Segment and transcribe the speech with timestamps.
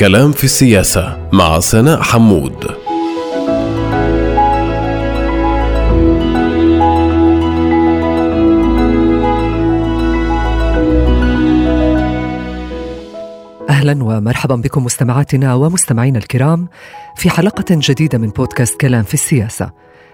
[0.00, 2.64] كلام في السياسة مع سناء حمود.
[13.68, 16.68] أهلا ومرحبا بكم مستمعاتنا ومستمعينا الكرام
[17.16, 19.70] في حلقة جديدة من بودكاست كلام في السياسة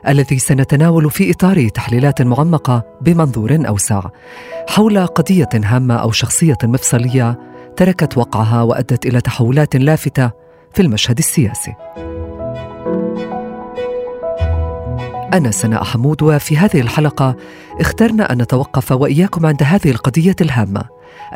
[0.08, 4.02] الذي سنتناول في إطار تحليلات معمقة بمنظور أوسع
[4.68, 10.30] حول قضية هامة أو شخصية مفصلية تركت وقعها وأدت إلى تحولات لافتة
[10.74, 11.74] في المشهد السياسي.
[15.34, 17.36] أنا سناء حمود وفي هذه الحلقة
[17.80, 20.82] اخترنا أن نتوقف وإياكم عند هذه القضية الهامة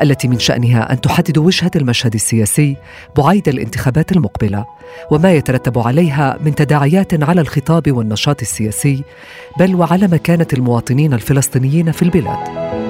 [0.01, 2.77] التي من شأنها أن تحدد وجهة المشهد السياسي
[3.17, 4.65] بعيد الانتخابات المقبلة
[5.11, 9.03] وما يترتب عليها من تداعيات على الخطاب والنشاط السياسي
[9.59, 12.80] بل وعلى مكانة المواطنين الفلسطينيين في البلاد.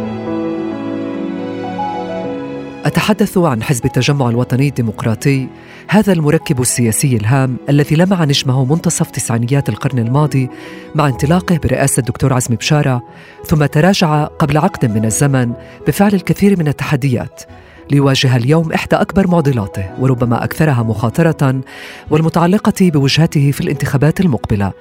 [2.85, 5.47] أتحدث عن حزب التجمع الوطني الديمقراطي
[5.87, 10.49] هذا المركب السياسي الهام الذي لمع نجمه منتصف تسعينيات القرن الماضي
[10.95, 13.03] مع انطلاقه برئاسة الدكتور عزمي بشارة
[13.45, 15.53] ثم تراجع قبل عقد من الزمن
[15.87, 17.43] بفعل الكثير من التحديات.
[17.91, 21.61] ليواجه اليوم إحدى أكبر معضلاته وربما أكثرها مخاطرة
[22.09, 24.71] والمتعلقة بوجهته في الانتخابات المقبلة.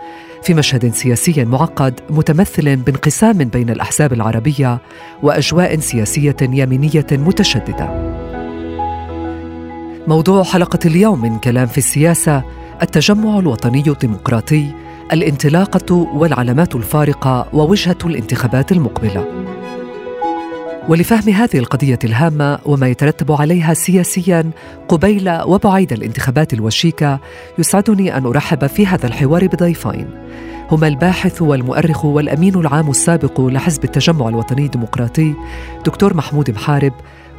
[0.43, 4.79] في مشهد سياسي معقد متمثل بانقسام بين الأحزاب العربية
[5.23, 7.89] وأجواء سياسية يمينية متشددة.
[10.07, 12.43] موضوع حلقة اليوم من كلام في السياسة
[12.83, 14.67] التجمع الوطني الديمقراطي
[15.13, 19.27] الانطلاقة والعلامات الفارقة ووجهة الانتخابات المقبلة.
[20.89, 24.51] ولفهم هذه القضية الهامة وما يترتب عليها سياسيا
[24.89, 27.21] قبيل وبعيد الانتخابات الوشيكة
[27.59, 30.09] يسعدني أن أرحب في هذا الحوار بضيفين.
[30.71, 35.35] هما الباحث والمؤرخ والأمين العام السابق لحزب التجمع الوطني الديمقراطي
[35.85, 36.93] دكتور محمود محارب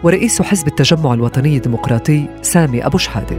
[0.04, 3.38] ورئيس حزب التجمع الوطني الديمقراطي سامي أبو شحادة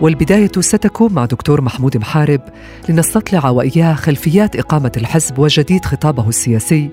[0.00, 2.40] والبداية ستكون مع دكتور محمود محارب
[2.88, 6.90] لنستطلع وإياه خلفيات إقامة الحزب وجديد خطابه السياسي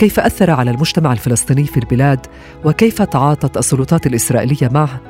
[0.00, 2.26] كيف أثر على المجتمع الفلسطيني في البلاد
[2.64, 5.00] وكيف تعاطت السلطات الإسرائيلية معه؟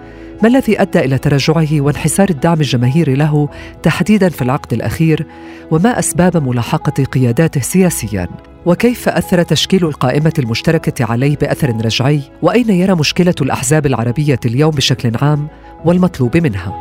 [0.42, 3.48] ما الذي أدى إلى تراجعه وانحسار الدعم الجماهيري له
[3.82, 5.26] تحديدا في العقد الأخير؟
[5.70, 8.28] وما أسباب ملاحقة قياداته سياسيا؟
[8.66, 15.12] وكيف أثر تشكيل القائمة المشتركة عليه بأثر رجعي؟ وأين يرى مشكلة الأحزاب العربية اليوم بشكل
[15.22, 15.48] عام
[15.84, 16.72] والمطلوب منها؟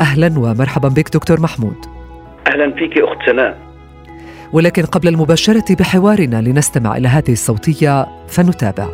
[0.00, 1.76] أهلا ومرحبا بك دكتور محمود.
[2.46, 3.71] أهلا فيك أخت سناء
[4.52, 8.88] ولكن قبل المباشرة بحوارنا لنستمع إلى هذه الصوتية فنتابع.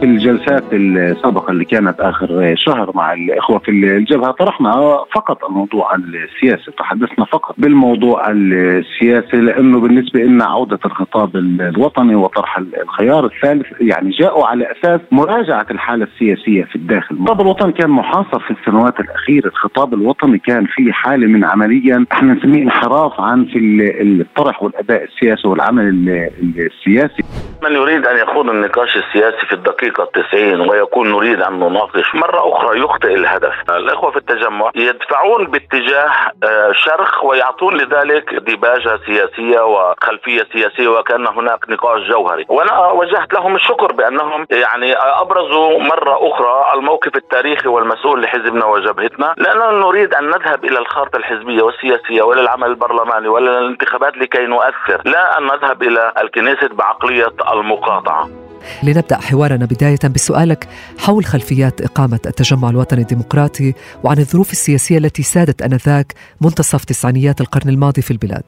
[0.00, 4.72] في الجلسات السابقة اللي كانت آخر شهر مع الإخوة في الجبهة طرحنا
[5.14, 13.24] فقط الموضوع السياسي تحدثنا فقط بالموضوع السياسي لأنه بالنسبة لنا عودة الخطاب الوطني وطرح الخيار
[13.26, 18.50] الثالث يعني جاءوا على أساس مراجعة الحالة السياسية في الداخل، الخطاب الوطني كان محاصر في
[18.50, 23.58] السنوات الأخيرة، الخطاب الوطني كان في حالة من عمليا إحنا نسميه انحراف عن في
[24.02, 26.08] الطرح والأداء السياسي والعمل
[26.56, 27.22] السياسي.
[27.62, 32.52] من يريد أن يخوض النقاش السياسي في الدقيقة الدقيقة التسعين ويكون نريد أن نناقش مرة
[32.52, 33.54] أخرى يخطئ الهدف.
[33.70, 36.10] الإخوة في التجمع يدفعون باتجاه
[36.44, 42.46] آه، شرخ ويعطون لذلك ديباجة سياسية وخلفية سياسية وكأن هناك نقاش جوهري.
[42.48, 49.70] وأنا وجهت لهم الشكر بأنهم يعني أبرزوا مرة أخرى الموقف التاريخي والمسؤول لحزبنا وجبهتنا لأننا
[49.70, 55.82] نريد أن نذهب إلى الخارطة الحزبية والسياسية وللعمل البرلماني وللانتخابات لكي نؤثر لا أن نذهب
[55.82, 58.45] إلى الكنيسة بعقلية المقاطعة.
[58.82, 60.68] لنبدأ حوارنا بداية بسؤالك
[60.98, 67.68] حول خلفيات إقامة التجمع الوطني الديمقراطي وعن الظروف السياسية التي سادت آنذاك منتصف تسعينيات القرن
[67.68, 68.44] الماضي في البلاد.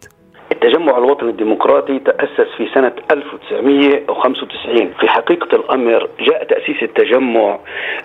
[0.53, 7.59] التجمع الوطني الديمقراطي تأسس في سنة 1995 في حقيقة الأمر جاء تأسيس التجمع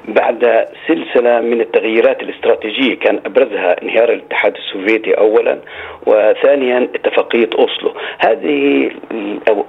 [0.07, 2.95] بعد سلسلة من التغييرات الاستراتيجية.
[2.95, 5.59] كان أبرزها انهيار الاتحاد السوفيتي أولا
[6.05, 7.93] وثانيا اتفاقية أوسلو.
[8.19, 8.91] هذه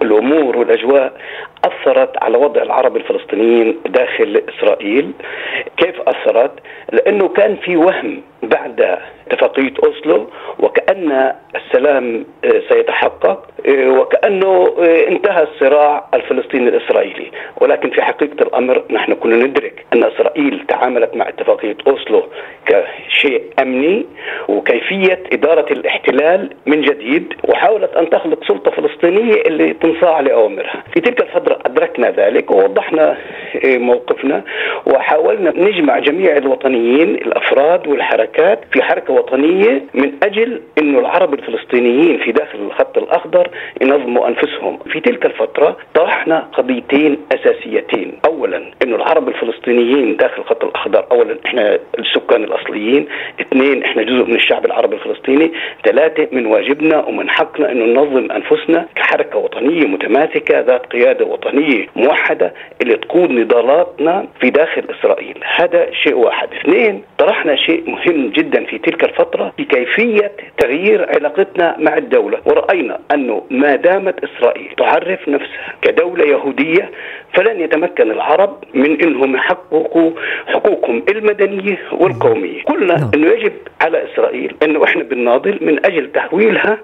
[0.03, 1.12] الأمور والأجواء
[1.65, 5.13] أثرت على وضع العرب الفلسطينيين داخل إسرائيل.
[5.77, 6.53] كيف أثرت؟
[6.93, 8.99] لأنه كان في وهم بعد
[9.31, 10.27] اتفاقية أوسلو
[10.59, 17.31] وكأن السلام آه، سيتحقق آه، وكأنه آه، انتهى الصراع الفلسطيني الإسرائيلي.
[17.61, 22.22] ولكن في حقيقة الأمر نحن كنا ندرك أن إسرائيل تعاملت مع اتفاقية أوسلو
[22.67, 24.07] كشيء أمني
[24.49, 30.84] وكيفية إدارة الاحتلال من جديد وحاولت أن تخلق سلطة فلسطينية اللي تنصاع لأوامرها.
[30.95, 33.16] في تلك الفترة أدركنا ذلك ووضحنا
[33.65, 34.42] موقفنا
[34.86, 42.18] وحاولنا نجمع جميع الوطنيين الأفراد والحركات حركات في حركة وطنية من أجل إنه العرب الفلسطينيين
[42.18, 43.48] في داخل الخط الأخضر
[43.83, 44.78] ينظموا أنفسهم.
[44.78, 48.12] في تلك الفترة طرحنا قضيتين أساسيتين.
[48.27, 53.07] اولا إنه العرب الفلسطينيين داخل الخط الأخضر اولا إحنا السكان الأصليين
[53.41, 55.53] اثنين إحنا جزء من الشعب العربي الفلسطيني
[55.84, 62.55] ثلاثة من واجبنا ومن حقنا إنه ننظم أنفسنا كحركة وطنية متماسكة ذات قيادة وطنيه موحده
[62.83, 65.39] اللي تقود نضالاتنا في داخل إسرائيل.
[65.57, 66.49] هذا شيء واحد.
[66.55, 72.39] اثنين طرحنا شيء مهم جدا في تلك الفترة في كيفية تغيير علاقتنا مع الدولة.
[72.45, 76.91] ورأينا أنه ما دامت إسرائيل تعرف نفسها كدولة يهودية
[77.35, 80.11] فلن يتمكن العرب من إنهم يحققوا
[80.47, 83.11] حقوقهم المدنية والقومية، قلنا نعم.
[83.15, 86.79] أنه يجب على إسرائيل أنه إحنا بنناضل من أجل تحويلها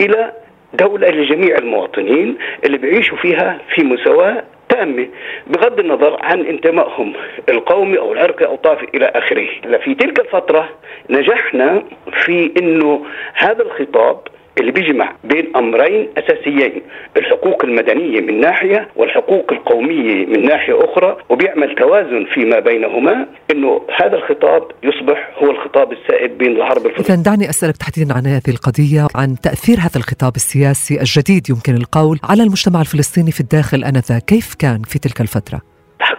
[0.00, 0.32] إلى
[0.74, 5.08] دولة لجميع المواطنين اللي بيعيشوا فيها في مساواة تامة
[5.46, 7.12] بغض النظر عن انتمائهم
[7.48, 9.48] القومي أو العرقي أو الطائفي إلى آخره.
[9.78, 10.68] في تلك الفترة
[11.10, 11.82] نجحنا
[12.24, 14.20] في إنه هذا الخطاب
[14.60, 16.82] اللي بيجمع بين أمرين أساسيين
[17.16, 24.16] الحقوق المدنية من ناحية والحقوق القومية من ناحية أخرى وبيعمل توازن فيما بينهما إنه هذا
[24.16, 29.06] الخطاب يصبح هو الخطاب السائد بين العرب الفلسطينيين إذا دعني أسألك تحديدا عن هذه القضية
[29.14, 34.54] عن تأثير هذا الخطاب السياسي الجديد يمكن القول على المجتمع الفلسطيني في الداخل آنذاك كيف
[34.54, 35.69] كان في تلك الفترة؟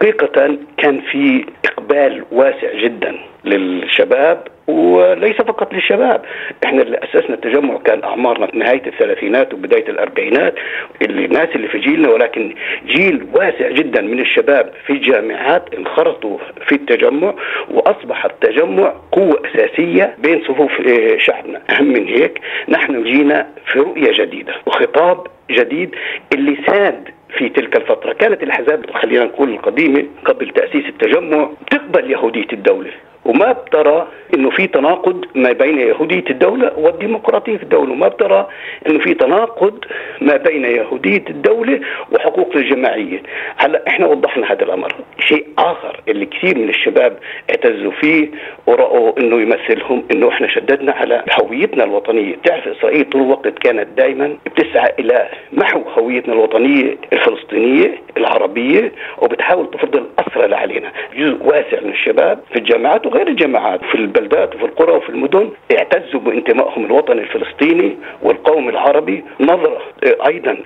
[0.02, 3.14] حقيقة كان في إقبال واسع جدا
[3.44, 6.22] للشباب وليس فقط للشباب.
[6.64, 10.54] إحنا اللي أسسنا التجمع كان أعمارنا في نهاية الثلاثينات وبداية الأربعينات
[11.02, 12.54] اللي الناس اللي في جيلنا ولكن
[12.86, 17.34] جيل واسع جدا من الشباب في الجامعات انخرطوا في التجمع
[17.70, 21.62] وأصبح التجمع قوة أساسية بين صفوف آه، شعبنا.
[21.70, 25.94] أهم من هيك نحن جينا في رؤية جديدة وخطاب جديد
[26.34, 27.08] اللي ساد
[27.38, 28.12] في تلك الفترة.
[28.12, 32.90] كانت الأحزاب خلينا نقول القديمة قبل تأسيس التجمع تقبل يهودية الدولة.
[33.24, 38.48] وما بترى إنه في تناقض ما بين يهودية الدولة والديمقراطية في الدولة، وما بترى
[38.88, 39.84] إنه في تناقض
[40.20, 41.80] ما بين يهودية الدولة
[42.12, 43.22] وحقوق الجماعية،
[43.56, 47.18] هلأ إحنا وضحنا هذا الأمر، شيء آخر اللي كثير من الشباب
[47.50, 48.28] اعتزوا فيه
[48.66, 54.36] ورأوا إنه يمثلهم إنه إحنا شددنا على هويتنا الوطنية، تعرف إسرائيل طول الوقت كانت دائما
[54.46, 62.40] بتسعى إلى محو هويتنا الوطنية الفلسطينية العربية وبتحاول تفرض الاسرى علينا، جزء واسع من الشباب
[62.52, 68.68] في الجامعات وغير الجامعات في البلدات وفي القرى وفي المدن اعتزوا بانتمائهم الوطني الفلسطيني والقوم
[68.68, 69.78] العربي نظرة
[70.26, 70.56] أيضا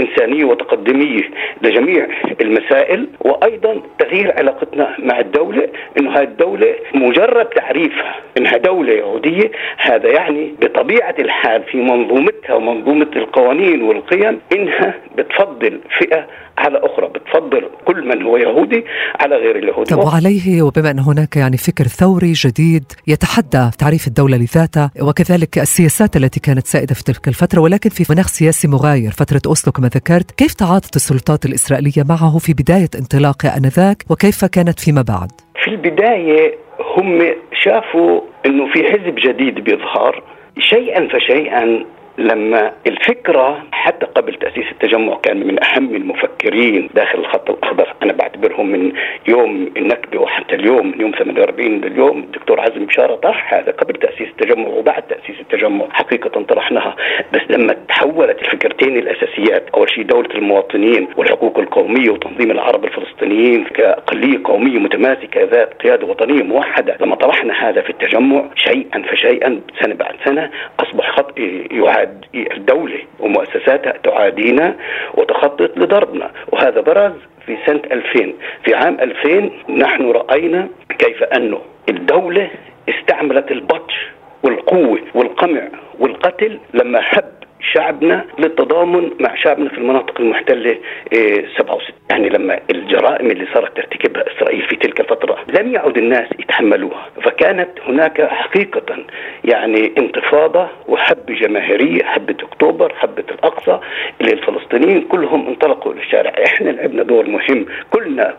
[0.00, 1.22] إنسانية وتقدمية
[1.62, 2.08] لجميع
[2.40, 5.68] المسائل وأيضا تغيير علاقتنا مع الدولة
[5.98, 13.10] أنه هذه الدولة مجرد تعريفها أنها دولة يهودية هذا يعني بطبيعة الحال في منظومتها ومنظومة
[13.16, 16.26] القوانين والقيم إنها بتفضل فئة
[16.58, 18.84] على أخرى بتفضل كل من هو يهودي
[19.20, 24.36] على غير اليهودي طب وعليه وبما أن هناك يعني فكر ثوري جديد يتحدى تعريف الدولة
[24.36, 29.40] لذاتها وكذلك السياسات التي كانت سائدة في تلك الفترة ولكن في مناخ سياسي مغاير فترة
[29.46, 35.02] أوسلو كما ذكرت كيف تعاطت السلطات الإسرائيلية معه في بداية انطلاقه آنذاك وكيف كانت فيما
[35.02, 35.30] بعد؟
[35.64, 36.54] في البداية
[36.96, 37.18] هم
[37.62, 40.22] شافوا أنه في حزب جديد بيظهر
[40.58, 41.84] شيئا فشيئا
[42.18, 47.94] لما الفكرة حتى قبل تأسيس التجمع كان من أهم المفكرين داخل الخط الأخضر.
[48.02, 48.92] أنا بعتبرهم من
[49.28, 54.28] يوم النكبة وحتى اليوم من يوم 48 لليوم الدكتور عزم بشارة طرح هذا قبل تأسيس
[54.28, 55.84] التجمع وبعد تأسيس التجمع.
[55.92, 56.96] حقيقة طرحناها.
[57.32, 64.40] بس لما تحولت الفكرتين الأساسيات أول شيء دولة المواطنين والحقوق القومية وتنظيم العرب الفلسطينيين كأقلية
[64.44, 66.96] قومية متماسكة ذات قيادة وطنية موحدة.
[67.00, 71.38] لما طرحنا هذا في التجمع شيئا فشيئا سنة بعد سنة أصبح خط
[71.70, 74.74] يعاد الدولة ومؤسساتها تعادينا
[75.14, 76.30] وتخطط لضربنا.
[76.52, 77.12] وهذا برز
[77.46, 78.32] في سنة 2000
[78.64, 82.50] في عام 2000 نحن رأينا كيف أنه الدولة
[82.88, 83.94] استعملت البطش
[84.42, 87.35] والقوة والقمع والقتل لما هب
[87.72, 90.76] شعبنا للتضامن مع شعبنا في المناطق المحتلة
[91.12, 96.28] إيه 67 يعني لما الجرائم اللي صارت ترتكبها إسرائيل في تلك الفترة لم يعد الناس
[96.38, 97.06] يتحملوها.
[97.22, 98.96] فكانت هناك حقيقة
[99.44, 103.78] يعني انتفاضة وحبة جماهيرية حبة أكتوبر حبة الأقصى
[104.20, 105.00] اللي الفلسطينيين.
[105.02, 107.66] كلهم انطلقوا للشارع إحنا لعبنا دور مهم.
[107.90, 108.34] كلنا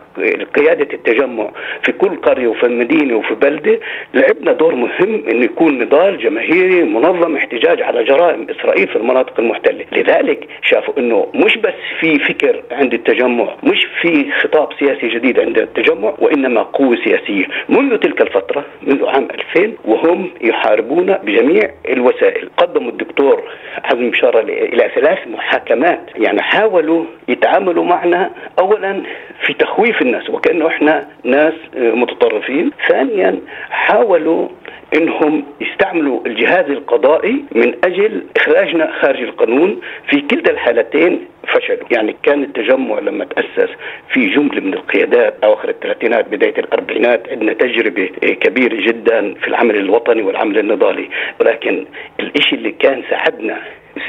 [0.56, 1.50] قيادة التجمع
[1.82, 3.80] في كل قرية وفي مدينة وفي بلدة
[4.14, 9.84] لعبنا دور مهم إنه يكون نضال جماهيري منظم احتجاج على جرائم إسرائيل في المناطق المحتلة.
[9.92, 15.58] لذلك شافوا إنه مش بس في فكر عند التجمع مش في خطاب سياسي جديد عند
[15.58, 17.44] التجمع وإنما قوة سياسية.
[17.68, 22.48] منذ تلك الفترة منذ عام 2000 وهم يحاربون بجميع الوسائل.
[22.56, 23.42] قدموا الدكتور
[23.82, 26.00] حزم بشارة إلى ثلاث محاكمات.
[26.16, 29.02] يعني حاولوا يتعاملوا معنا اولا
[29.46, 32.70] في تخويف الناس وكأنه إحنا ناس متطرفين.
[32.88, 33.38] ثانيا
[33.70, 34.48] حاولوا
[34.94, 39.80] إنهم يستعملوا الجهاز القضائي من أجل إخراجنا خارج القانون
[40.10, 41.86] في كلتا الحالتين فشلوا.
[41.90, 43.70] يعني كان التجمع لما تأسس
[44.12, 48.06] في جملة من القيادات أواخر الثلاثينات بداية الأربعينات عندنا تجربة
[48.40, 51.08] كبيرة جدا في العمل الوطني والعمل النضالي.
[51.40, 51.84] ولكن
[52.36, 53.58] الشيء اللي كان ساعدنا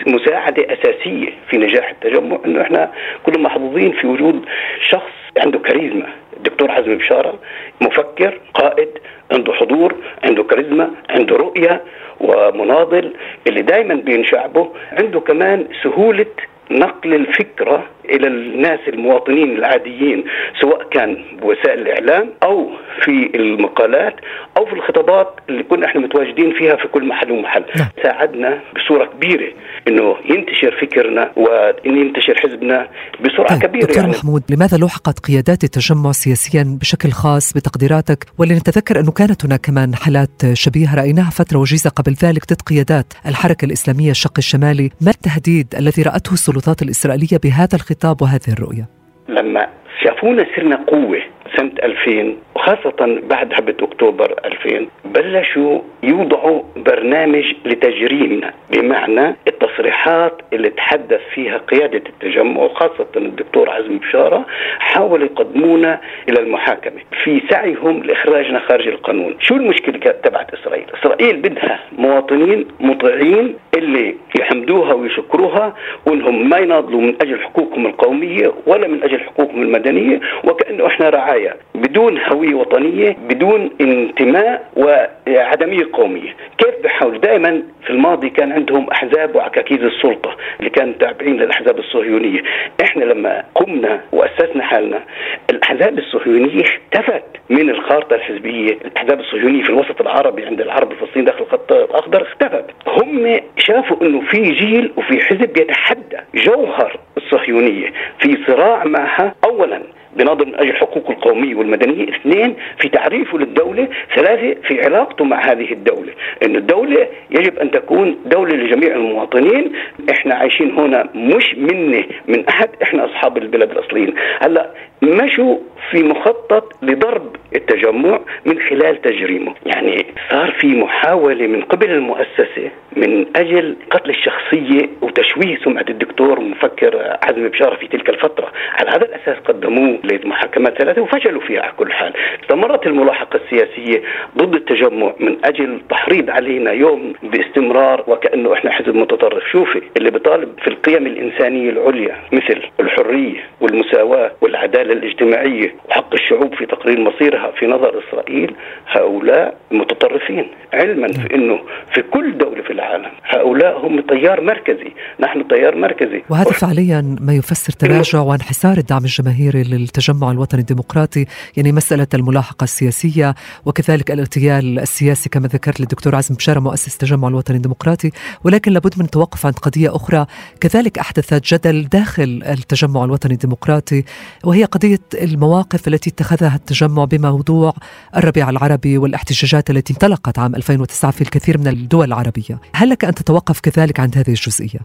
[0.08, 2.92] مساعدة أساسية في نجاح التجمع أنه إحنا
[3.24, 4.46] كلنا محظوظين في وجود
[4.90, 6.10] شخص عنده كاريزما.
[6.40, 7.40] الدكتور عزمي بشارة
[7.82, 8.90] مفكر قائد
[9.32, 11.82] عنده حضور عنده كاريزما عنده رؤية
[12.20, 13.14] ومناضل
[13.48, 16.26] اللي دائما بين شعبه عنده كمان سهولة
[16.72, 20.24] نقل الفكرة إلى الناس المواطنين العاديين
[20.62, 22.70] سواء كان بوسائل الإعلام أو
[23.06, 24.16] في المقالات
[24.58, 27.88] أو في الخطابات اللي كنا إحنا متواجدين فيها في كل محل ومحل نعم.
[28.04, 29.52] ساعدنا بصورة كبيرة
[29.88, 32.88] أنه ينتشر فكرنا وأن ينتشر حزبنا
[33.26, 33.62] بسرعة طيب.
[33.62, 34.12] كبيرة دكتور يعني.
[34.12, 40.30] محمود لماذا لوحقت قيادات التجمع سياسيا بشكل خاص بتقديراتك ولنتذكر أنه كانت هناك كمان حالات
[40.54, 46.02] شبيهة رأيناها فترة وجيزة قبل ذلك ضد قيادات الحركة الإسلامية الشق الشمالي ما التهديد الذي
[46.04, 48.86] رأته السلطات الإسرائيلية بهذا الخطاب وهذه الرؤية؟
[49.30, 49.68] لما
[50.04, 51.22] شافونا صرنا قوة
[51.58, 61.22] سنة 2000 وخاصة بعد هبة أكتوبر 2000 بلشوا يوضعوا برنامج لتجريمنا بمعنى التصريحات اللي تحدث
[61.34, 64.46] فيها قيادة التجمع وخاصة الدكتور عزمي بشارة
[64.80, 69.36] حاولوا يقدمونا إلى المحاكمة في سعيهم لإخراجنا خارج القانون.
[69.40, 75.76] شو المشكلة تبعت إسرائيل؟ إسرائيل بدها مواطنين مطيعين اللي يحمدوها ويشكروها
[76.06, 81.39] وإنهم ما يناضلوا من أجل حقوقهم القومية ولا من أجل حقوقهم المدنية وكأنه إحنا رعايا
[81.76, 86.36] بدون هوية وطنية بدون انتماء وعدمية قومية.
[86.58, 92.40] كيف بحاولوا دائما في الماضي كان عندهم أحزاب وعكاكيز السلطة اللي كانوا تابعين للأحزاب الصهيونية.
[92.84, 95.04] إحنا لما قمنا وأسسنا حالنا
[95.50, 98.78] الأحزاب الصهيونية اختفت من الخارطة الحزبية.
[98.86, 102.66] الأحزاب الصهيونية في الوسط العربي عند العرب الفلسطيني داخل الخط الأخضر اختفت.
[102.88, 109.36] هم شافوا إنه في جيل وفي حزب يتحدى جوهر الصهيونية في صراع معها.
[109.46, 109.82] اولا
[110.16, 115.72] بناظر من أجل حقوقه القومية والمدنية، اثنين في تعريفه للدولة، ثلاثة في علاقته مع هذه
[115.72, 116.14] الدولة،
[116.46, 119.74] إن الدولة يجب أن تكون دولة لجميع المواطنين،
[120.12, 124.70] إحنا عايشين هنا مش مني من أحد، إحنا أصحاب البلد الأصليين، هلأ
[125.02, 125.58] مشوا
[125.92, 129.54] في مخطط لضرب التجمع من خلال تجريمه.
[129.66, 137.18] يعني صار في محاولة من قبل المؤسسة من أجل قتل الشخصية وتشويه سمعة الدكتور مفكر
[137.24, 138.52] عزمي بشارة في تلك الفترة.
[138.80, 139.99] على هذا الأساس قدموه.
[140.04, 142.14] لمحاكمات ثلاثة وفشلوا فيها على كل حال.
[142.44, 144.04] استمرت الملاحقة السياسية
[144.38, 149.44] ضد التجمع من أجل تحريض علينا يوم باستمرار وكأنه إحنا حزب متطرف.
[149.52, 156.66] شوفي اللي بيطالب في القيم الإنسانية العليا مثل الحرية والمساواة والعدالة الاجتماعية وحق الشعوب في
[156.66, 158.56] تقرير مصيرها في نظر إسرائيل
[158.88, 160.48] هؤلاء متطرفين.
[160.74, 161.60] علما في أنه
[161.94, 164.92] في كل دولة في العالم هؤلاء هم تيار مركزي.
[165.20, 166.24] نحن تيار مركزي.
[166.30, 171.26] وهذا فعليا ما يفسر تراجع وانحسار الدعم الجماهيري للتجمع الوطني الديمقراطي
[171.58, 177.58] يعني مسألة الملاحقة السياسية وكذلك الاغتيال السياسي كما ذكرت للدكتور عزم بشارة مؤسس التجمع الوطني
[177.58, 178.12] الديمقراطي
[178.44, 180.26] ولكن لابد من التوقف عند قضية أخرى
[180.60, 184.04] كذلك أحدثت جدل داخل التجمع الوطني الديمقراطي
[184.44, 187.74] وهي قضية المواقف التي اتخذها التجمع بموضوع
[188.18, 193.14] الربيع العربي والاحتجاجات التي انطلقت عام 2009 في الكثير من الدول العربية هل لك أن
[193.14, 194.80] تتوقف كذلك عند هذه الجزئية؟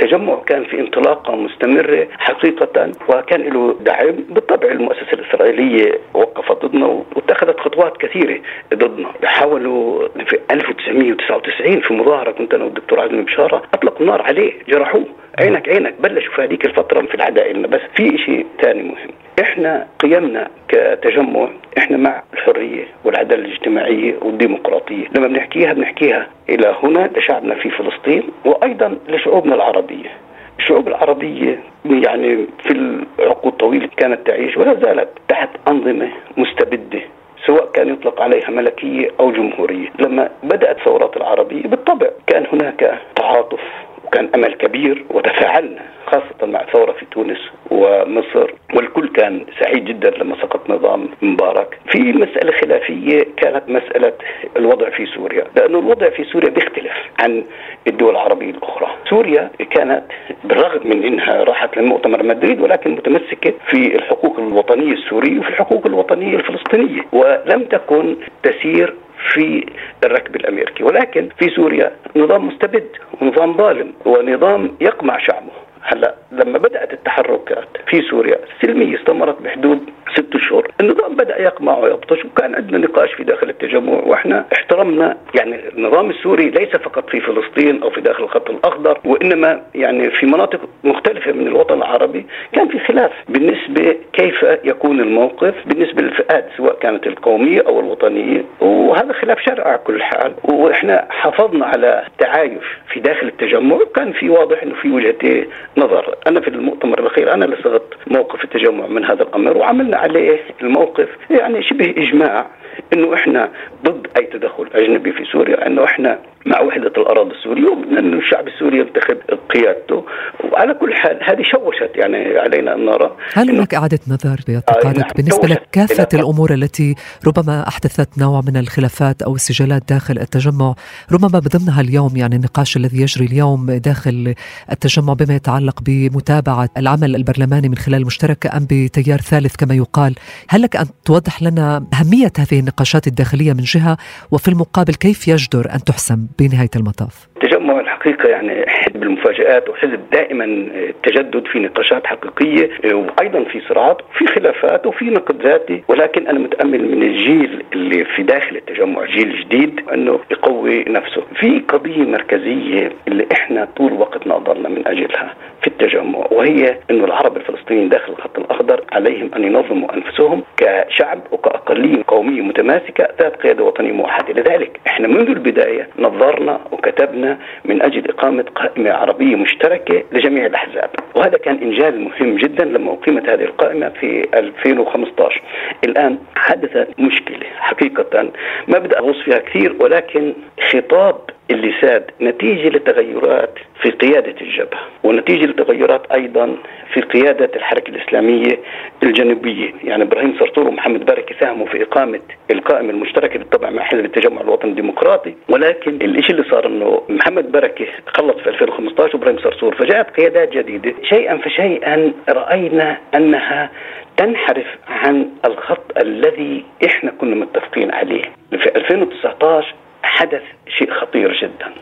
[0.00, 7.60] التجمع كان في انطلاقة مستمرة حقيقة وكان له دعم بالطبع المؤسسة الإسرائيلية وقفت ضدنا واتخذت
[7.60, 8.40] خطوات كثيرة
[8.74, 9.08] ضدنا.
[9.24, 15.04] حاولوا في 1999 في مظاهرة كنت أنا والدكتور عزمي بشارة أطلقوا النار عليه جرحوه.
[15.38, 19.08] عينك عينك بلشوا في هذيك الفترة في العدائل بس في شيء ثاني مهم.
[19.40, 27.54] إحنا قيمنا كتجمع إحنا مع الحرية والعدالة الاجتماعية والديمقراطية، لما بنحكيها بنحكيها إلى هنا لشعبنا
[27.54, 30.10] في فلسطين وأيضا لشعوبنا العربية.
[30.58, 37.00] الشعوب العربية يعني في العقود الطويله كانت تعيش ولا زالت تحت أنظمة مستبدة
[37.46, 43.60] سواء كان يطلق عليها ملكية أو جمهورية، لما بدأت ثورات العربية بالطبع كان هناك تعاطف
[44.08, 47.38] وكان أمل كبير وتفاعلنا خاصة مع ثورة في تونس
[47.70, 51.78] ومصر والكل كان سعيد جدا لما سقط نظام مبارك.
[51.92, 54.12] في مسألة خلافية كانت مسألة
[54.56, 57.44] الوضع في سوريا لأنه الوضع في سوريا بيختلف عن
[57.86, 58.88] الدول العربية الأخرى.
[59.10, 60.02] سوريا كانت
[60.44, 66.36] بالرغم من أنها راحت لمؤتمر مدريد ولكن متمسكة في الحقوق الوطنية السورية وفي الحقوق الوطنية
[66.36, 68.94] الفلسطينية ولم تكن تسير
[69.32, 69.66] في
[70.04, 70.84] الركب الأمريكي.
[70.84, 72.88] ولكن في سوريا نظام مستبد
[73.20, 75.67] ونظام ظالم ونظام يقمع شعبه.
[75.82, 82.24] هلا لما بدأت التحركات في سوريا السلميه استمرت بحدود ست شهور، النظام بدأ يقمع ويبطش
[82.24, 85.16] وكان عندنا نقاش في داخل التجمع وإحنا احترمنا.
[85.34, 90.26] يعني النظام السوري ليس فقط في فلسطين أو في داخل الخط الأخضر وإنما يعني في
[90.26, 92.26] مناطق مختلفة من الوطن العربي.
[92.52, 98.44] كان في خلاف بالنسبة كيف يكون الموقف بالنسبة للفئات سواء كانت القومية أو الوطنية.
[98.60, 100.34] وهذا خلاف شرع على كل حال.
[100.44, 105.46] وإحنا حافظنا على تعايش في داخل التجمع وكان في واضح إنه في وجهتين.
[105.76, 106.14] نظر.
[106.26, 111.08] أنا في المؤتمر الأخير أنا اللي صغت موقف التجمع من هذا الامر وعملنا عليه الموقف
[111.30, 112.46] يعني شبه إجماع.
[112.92, 113.50] إنه إحنا
[113.84, 118.78] ضد أي تدخل أجنبي في سوريا إنه إحنا مع وحدة الأراضي السورية وإن الشعب السوري
[118.78, 119.16] ينتخب
[119.54, 120.04] قيادته.
[120.52, 125.12] وعلى كل حال هذه شوشت يعني علينا أن نرى هل هناك إعادة نظر باعتقادك آه
[125.16, 126.94] بالنسبة لك كافه الأمور التي
[127.26, 130.74] ربما أحدثت نوع من الخلافات أو السجالات داخل التجمع
[131.12, 134.34] ربما بضمنها اليوم يعني النقاش الذي يجري اليوم داخل
[134.72, 140.14] التجمع بما يتعلق بمتابعة العمل البرلماني من خلال المشتركه أم بتيار ثالث كما يقال.
[140.48, 143.96] هل لك أن توضح لنا أهمية هذه النقاشات الداخلية من جهة
[144.32, 150.44] وفي المقابل كيف يجدر أن تحسم بنهاية المطاف؟ تجمع الحقيقة يعني حزب المفاجآت وحزب دائما
[150.44, 155.82] التجدد في نقاشات حقيقية وأيضا في صراعات في خلافات وفي نقد ذاتي.
[155.88, 161.22] ولكن أنا متأمل من الجيل اللي في داخل التجمع جيل جديد أنه يقوي نفسه.
[161.40, 165.34] في قضية مركزية اللي إحنا طول وقتنا ضلنا من أجلها.
[165.60, 172.02] في التجمع وهي إنه العرب الفلسطينيين داخل الخط الأخضر عليهم أن ينظموا أنفسهم كشعب وكاقليه
[172.06, 178.44] قومية متماسكة ذات قيادة وطنية موحدة، لذلك إحنا منذ البداية نظرنا وكتبنا من أجل إقامة
[178.54, 184.28] قائمة عربية مشتركة لجميع الأحزاب، وهذا كان إنجاز مهم جدا لما أقيمت هذه القائمة في
[184.34, 185.42] 2015.
[185.84, 188.30] الآن حدثت مشكلة حقيقة
[188.68, 190.32] ما بدي أغوص فيها كثير ولكن
[190.70, 196.56] خطاب اللي ساد نتيجة لتغيرات في قيادة الجبهة ونتيجة لتغيرات أيضا
[196.94, 198.58] في قيادة الحركة الإسلامية
[199.02, 199.72] الجنوبية.
[199.84, 204.70] يعني إبراهيم صرصور ومحمد بركة ساهموا في إقامة القائمة المشتركة بالطبع مع حزب التجمع الوطني
[204.70, 205.34] الديمقراطي.
[205.48, 210.94] ولكن الشيء اللي صار أنه محمد بركة خلص في 2015 وإبراهيم صرصور فجاءت قيادات جديدة.
[211.02, 213.70] شيئا فشيئا رأينا أنها
[214.16, 218.22] تنحرف عن الخط الذي إحنا كنا متفقين عليه.
[218.50, 219.74] في 2019
[220.08, 220.42] حدث
[220.78, 221.72] شيء خطير جدا.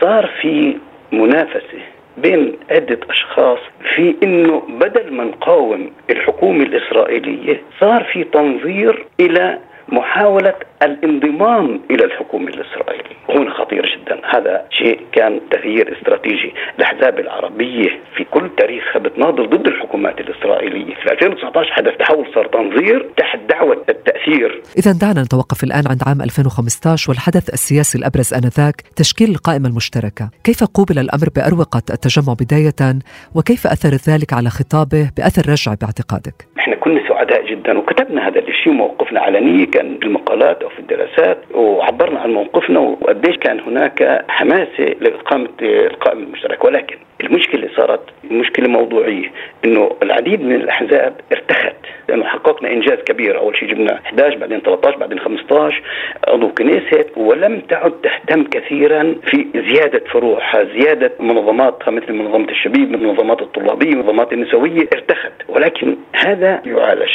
[0.00, 0.76] صار في
[1.12, 1.78] منافسة
[2.16, 3.58] بين عدة أشخاص
[3.94, 9.58] في أنه بدل ما نقاوم الحكومة الإسرائيلية صار في تنظير إلى
[9.88, 13.16] محاولة الانضمام إلى الحكومة الإسرائيلية.
[13.28, 14.20] هنا خطير جدا.
[14.34, 20.94] هذا شيء كان تغيير استراتيجي الأحزاب العربية في كل تاريخها بتناضل ضد الحكومات الإسرائيلية.
[20.94, 24.62] في 2019 حدث تحول صار تنظير تحت دعوة التأثير.
[24.78, 30.30] إذا دعنا نتوقف الآن عند عام 2015 والحدث السياسي الأبرز آنذاك تشكيل القائمة المشتركة.
[30.44, 32.98] كيف قوبل الأمر بأروقة التجمع بداية؟
[33.34, 37.78] وكيف أثر ذلك على خطابه بأثر رجع باعتقادك؟ إحنا كنا سعداء جدا.
[37.78, 43.60] وكتبنا هذا الشيء موقفنا علنية كان في المقالات في الدراسات وعبرنا عن موقفنا وقديش كان
[43.60, 49.32] هناك حماسة لإقامة القائمة المشتركة ولكن المشكلة صارت مشكلة موضوعية
[49.64, 51.76] إنه العديد من الأحزاب ارتخت
[52.08, 53.38] لأنه حققنا إنجاز كبير.
[53.38, 55.82] أول شيء جبنا 11 بعدين 13 بعدين 15
[56.28, 63.42] عضو كنيسة ولم تعد تهتم كثيرا في زيادة فروعها زيادة منظماتها مثل منظمة الشبيب المنظمات
[63.42, 65.32] الطلابية المنظمات النسوية ارتخت.
[65.48, 67.10] ولكن هذا يعالج.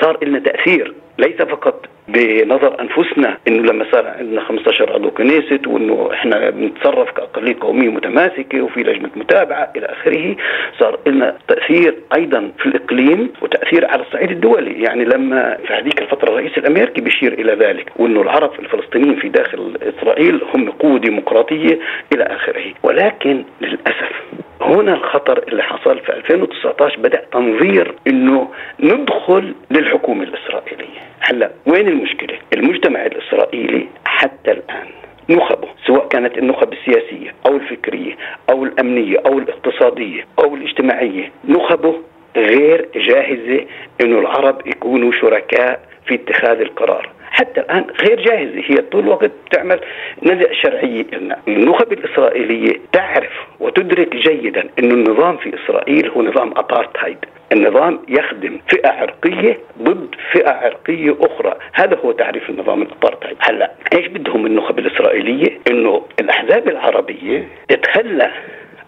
[0.00, 6.10] صار لنا تأثير ليس فقط بنظر أنفسنا إنه لما صار عندنا 15 عضو كنيسة وإنه
[6.12, 10.36] إحنا بنتصرف كأقلية قومية متماسكة وفي لجنة متابعة إلى آخره
[10.78, 14.82] صار لنا تأثير أيضا في الإقليم وتأثير على الصعيد الدولي.
[14.82, 19.72] يعني لما في هذيك الفترة الرئيس الأمريكي بيشير إلى ذلك وإنه العرب الفلسطينيين في داخل
[19.82, 21.78] إسرائيل هم قوة ديمقراطية
[22.14, 22.64] إلى آخره.
[22.82, 24.12] ولكن للأسف
[24.60, 28.48] هنا الخطر اللي حصل في 2019 بدأ تنظير إنه
[28.80, 31.13] ندخل للحكومة الإسرائيلية.
[31.30, 34.86] هلا وين المشكلة؟ المجتمع الإسرائيلي حتى الآن
[35.30, 38.16] نخبه سواء كانت النخب السياسية أو الفكرية
[38.50, 41.94] أو الأمنية أو الاقتصادية أو الاجتماعية نخبه
[42.36, 43.66] غير جاهزة
[44.00, 47.10] إنه العرب يكونوا شركاء في اتخاذ القرار.
[47.30, 49.80] حتى الآن غير جاهزه هي طول الوقت تعمل
[50.22, 57.18] نزع شرعيه لنا النخب الإسرائيلية تعرف وتدرك جيدا أن النظام في إسرائيل هو نظام ابارتهايد
[57.52, 61.54] النظام يخدم فئة عرقية ضد فئة عرقية أخرى.
[61.72, 68.30] هذا هو تعريف النظام الابارتهايد هلأ إيش بدهم النخب الإسرائيلية؟ إنه الأحزاب العربية تتخلى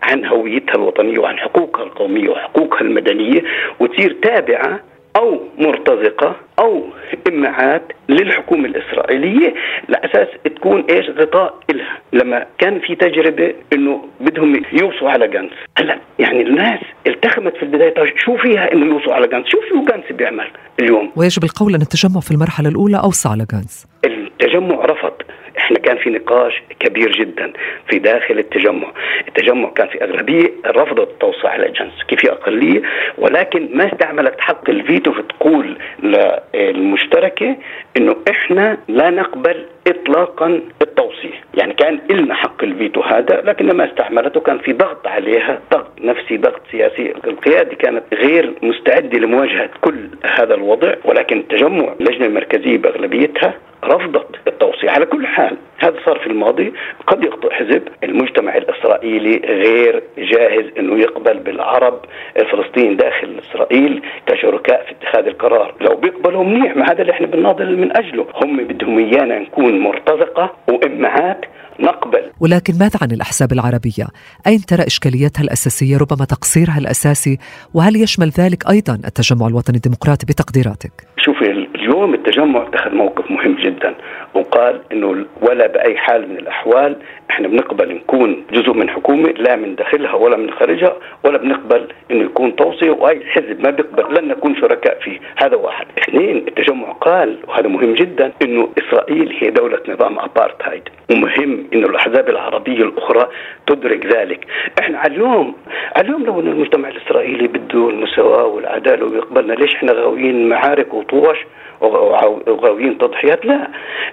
[0.02, 3.42] عن هويتها الوطنية وعن حقوقها القومية وحقوقها المدنية
[3.80, 4.80] وتصير تابعة
[5.16, 6.84] أو مرتزقة أو
[7.28, 9.54] إمعات للحكومة الإسرائيلية
[9.88, 11.98] لأساس تكون إيش غطاء إلها.
[12.12, 15.52] لما كان في تجربة إنه بدهم يوصوا على جانس.
[15.78, 19.84] هلا يعني الناس التخمت في البداية طيب شو فيها إنه يوصوا على جانس؟ شو شو
[19.84, 20.48] جانس بيعمل
[20.80, 23.86] اليوم؟ ويجب القول أن التجمع في المرحلة الأولى أوصى على جانس.
[24.04, 25.12] التجمع رفض.
[25.58, 27.52] إحنا كان في نقاش كبير جدا
[27.88, 28.92] في داخل التجمع.
[29.28, 32.82] التجمع كان في أغلبية رفضت على جنس كيف في اقليه
[33.18, 37.56] ولكن ما استعملت حق الفيتو في تقول للمشتركة
[37.96, 44.40] إنه إحنا لا نقبل اطلاقا التوصية، يعني كان لنا حق الفيتو هذا لكن ما استعملته.
[44.40, 50.54] كان في ضغط عليها، ضغط نفسي، ضغط سياسي، القيادة كانت غير مستعدة لمواجهة كل هذا
[50.54, 53.54] الوضع ولكن التجمع اللجنة المركزية بأغلبيتها
[53.86, 55.56] رفضت التوصية على كل حال.
[55.78, 56.72] هذا صار في الماضي.
[57.06, 57.82] قد يخطئ حزب.
[58.04, 62.00] المجتمع الإسرائيلي غير جاهز أنه يقبل بالعرب
[62.36, 65.74] الفلسطينيين داخل إسرائيل كشركاء في اتخاذ القرار.
[65.80, 68.26] لو بيقبلوا منيح ما هذا اللي إحنا بنناضل من أجله.
[68.34, 71.40] هم بدهم إيانا نكون مرتزقة وإمعات
[71.80, 72.22] نقبل.
[72.40, 74.06] ولكن ماذا عن الأحزاب العربية؟
[74.46, 77.38] أين ترى إشكاليتها الأساسية ربما تقصيرها الأساسي؟
[77.74, 83.94] وهل يشمل ذلك أيضا التجمع الوطني الديمقراطي بتقديراتك؟ شوفي اليوم التجمع اتخذ موقف مهم جدا.
[84.34, 86.96] وقال إنه ولا بأي حال من الأحوال
[87.30, 92.24] إحنا بنقبل نكون جزء من حكومة لا من داخلها ولا من خارجها ولا بنقبل إنه
[92.24, 95.18] يكون توصية واي حزب ما بيقبل لن نكون شركاء فيه.
[95.36, 95.86] هذا واحد.
[95.98, 102.28] اثنين التجمع قال وهذا مهم جدا إنه إسرائيل هي دولة نظام ابارتهايد ومهم إنه الأحزاب
[102.28, 103.28] العربية الأخرى
[103.66, 104.46] تدرك ذلك.
[104.80, 105.54] إحنا على اليوم
[105.96, 111.38] على اليوم لو إن المجتمع الإسرائيلي بده المساواة والعدالة ويقبلنا ليش إحنا غاويين معارك وطوش؟
[111.80, 113.68] وغاويين تضحيات لا.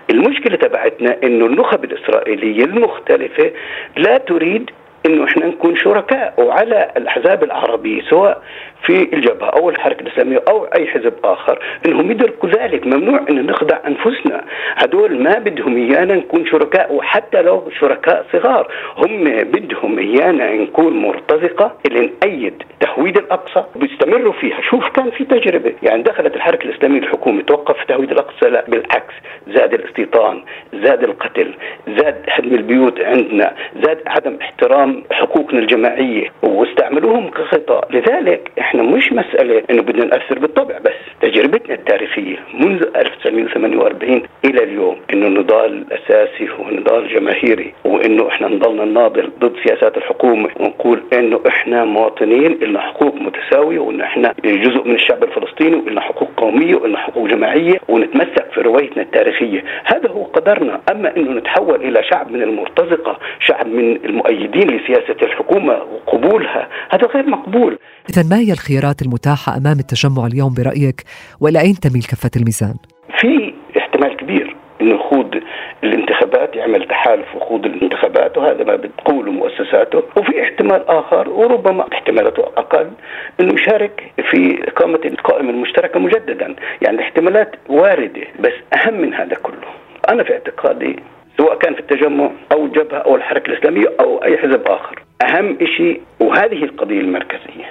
[0.10, 3.52] المشكلة تبعتنا إنه النخب الإسرائيلية المختلفة
[3.98, 4.70] لا تريد
[5.06, 8.42] إنه إحنا نكون شركاء وعلى الأحزاب العربية سواء
[8.86, 12.88] في الجبهة أو الحركة الإسلامية أو أي حزب آخر إنهم يدركوا ذلك.
[12.88, 14.46] ممنوع إن نخدع أنفسنا.
[14.76, 21.78] هدول ما بدهم إيانا نكون شركاء وحتى لو شركاء صغار هم بدهم إيانا نكون مرتزقة
[21.88, 23.64] اللي نأيد تهويد الأقصى.
[23.76, 24.62] بيستمروا فيها.
[24.62, 25.74] شوف كان في تجربة.
[25.84, 28.50] يعني دخلت الحركة الإسلامية الحكومة توقف تهويد الأقصى.
[28.50, 29.14] لا بالعكس.
[29.48, 31.54] زاد الاستيطان زاد القتل
[31.88, 37.82] زاد هدم البيوت عندنا زاد عدم احترام حقوقنا الجماعية واستعملوهم كخطأ.
[37.92, 44.98] لذلك إحنا مش مسألة إنه بدنا نأثر بالطبع بس تجربتنا التاريخية منذ 1948 إلى اليوم
[45.14, 50.50] إنه النضال الاساسي هو نضال جماهيري وإنه إحنا نضلنا نناضل ضد سياسات الحكومة.
[50.60, 56.30] ونقول إنه إحنا مواطنين لنا حقوق متساوية وان إحنا جزء من الشعب الفلسطيني ولنا حقوق
[56.38, 62.04] قومية ولنا حقوق جماعية ونتمسك في روايتنا التاريخية، هذا هو قدرنا، أما إنه نتحول إلى
[62.04, 67.78] شعب من المرتزقة، شعب من المؤيدين لسياسه الحكومة وقبولها، هذا غير مقبول.
[68.10, 71.04] إذا ما هي الخيارات المتاحة أمام التجمع اليوم برأيك؟
[71.42, 72.76] والى أين تميل كفه الميزان؟
[73.20, 75.36] في احتمال كبير انه يخوض
[75.84, 80.04] الانتخابات يعمل تحالف وخوض الانتخابات وهذا ما بتقوله مؤسساته.
[80.18, 82.92] وفي احتمال آخر وربما احتمالاته أقل
[83.40, 86.56] إنه يشارك في إقامة القائمة المشتركة مجددا.
[86.82, 89.68] يعني الاحتمالات واردة بس أهم من هذا كله.
[90.10, 91.00] أنا في اعتقادي
[91.38, 96.02] سواء كان في التجمع أو الجبهه أو الحركة الإسلامية أو أي حزب آخر أهم شيء
[96.20, 97.66] وهذه القضية المركزية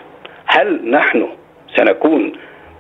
[0.47, 1.29] هل نحن
[1.77, 2.33] سنكون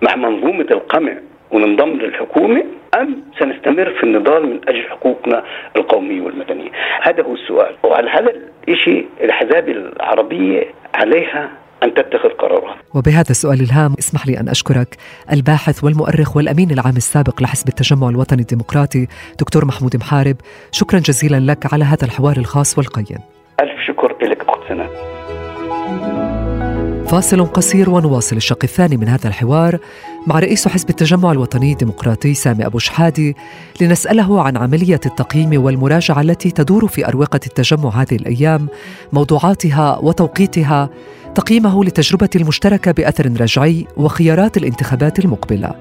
[0.02, 1.12] مع منظومة القمع
[1.50, 2.64] وننضم للحكومة
[3.00, 5.44] أم سنستمر في النضال من أجل حقوقنا
[5.76, 6.70] القومية والمدنية؟
[7.02, 8.32] هذا هو السؤال، وعلى هذا
[8.68, 10.64] الشيء الأحزاب العربية
[10.94, 11.50] عليها
[11.82, 14.96] أن تتخذ قرارات وبهذا السؤال الهام اسمح لي أن أشكرك.
[15.32, 19.06] الباحث والمؤرخ والأمين العام السابق لحزب التجمع الوطني الديمقراطي
[19.40, 20.36] دكتور محمود محارب
[20.72, 23.18] شكرا جزيلا لك على هذا الحوار الخاص والقيم.
[23.60, 24.62] ألف شكر لك أخت
[27.10, 29.78] فاصل قصير ونواصل الشق الثاني من هذا الحوار.
[30.26, 33.36] مع رئيس حزب التجمع الوطني الديمقراطي سامي أبو شحادي
[33.80, 38.68] لنسأله عن عملية التقييم والمراجعة التي تدور في أروقة التجمع هذه الأيام
[39.12, 40.90] موضوعاتها وتوقيتها
[41.34, 45.74] تقييمه لتجربة المشتركة بأثر رجعي وخيارات الانتخابات المقبلة.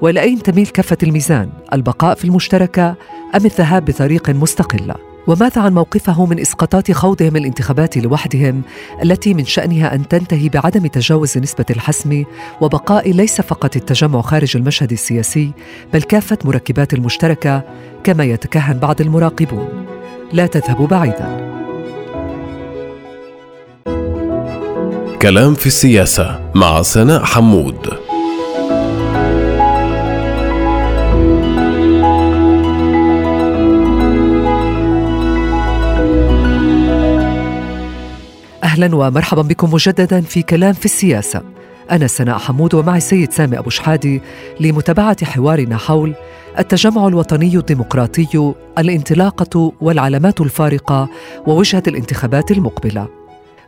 [0.00, 2.88] وإلى أين تميل كفة الميزان؟ البقاء في المشتركة
[3.34, 4.94] أم الذهاب بطريق مستقلة
[5.28, 8.62] وماذا عن موقفه من إسقاطات خوضهم الانتخابات لوحدهم
[9.02, 12.24] التي من شأنها أن تنتهي بعدم تجاوز نسبة الحسم
[12.60, 15.52] وبقاء ليس فقط التجمع خارج المشهد السياسي
[15.92, 17.62] بل كافة مركبات المشتركة
[18.04, 19.86] كما يتكهن بعض المراقبون.
[20.32, 21.48] لا تذهبوا بعيدا.
[25.22, 28.07] كلام في السياسة مع سناء حمود.
[38.78, 41.42] أهلا ومرحبا بكم مجددا في كلام في السياسة.
[41.90, 44.22] أنا سناء حمود ومعي السيد سامي أبو شحادي
[44.60, 46.14] لمتابعة حوارنا حول
[46.58, 51.08] التجمع الوطني الديمقراطي الانطلاقة والعلامات الفارقة
[51.46, 53.17] ووجهة الانتخابات المقبلة.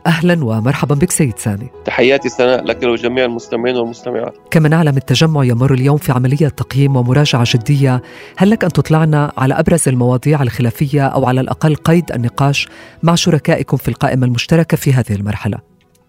[0.07, 1.67] أهلا ومرحبا بك سيد سامي.
[1.85, 4.37] تحياتي سناء لك ولجميع المستمعين والمستمعات.
[4.51, 8.01] كما نعلم التجمع يمر اليوم في عملية تقييم ومراجعة جدية.
[8.37, 12.67] هل لك أن تطلعنا على أبرز المواضيع الخلافية أو على الأقل قيد النقاش
[13.03, 15.57] مع شركائكم في القائمة المشتركة في هذه المرحلة؟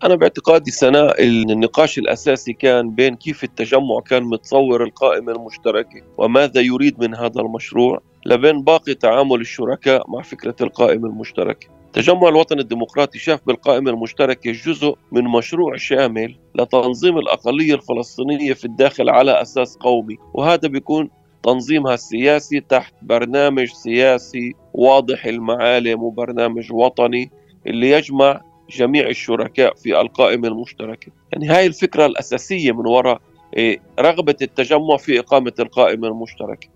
[0.04, 7.00] أنا باعتقادي سناء النقاش الأساسي كان بين كيف التجمع كان متصور القائمة المشتركة وماذا يريد
[7.00, 11.81] من هذا المشروع لبين باقي تعامل الشركاء مع فكرة القائمة المشتركة.
[11.92, 19.10] تجمع الوطن الديمقراطي شاف بالقائمة المشتركة جزء من مشروع شامل لتنظيم الأقلية الفلسطينية في الداخل
[19.10, 20.16] على أساس قومي.
[20.34, 21.10] وهذا بيكون
[21.42, 27.30] تنظيمها السياسي تحت برنامج سياسي واضح المعالم وبرنامج وطني
[27.66, 31.12] اللي يجمع جميع الشركاء في القائمة المشتركة.
[31.32, 33.20] يعني هاي الفكرة الأساسية من وراء
[33.56, 36.68] إيه، رغبة التجمع في إقامة القائمة المشتركة.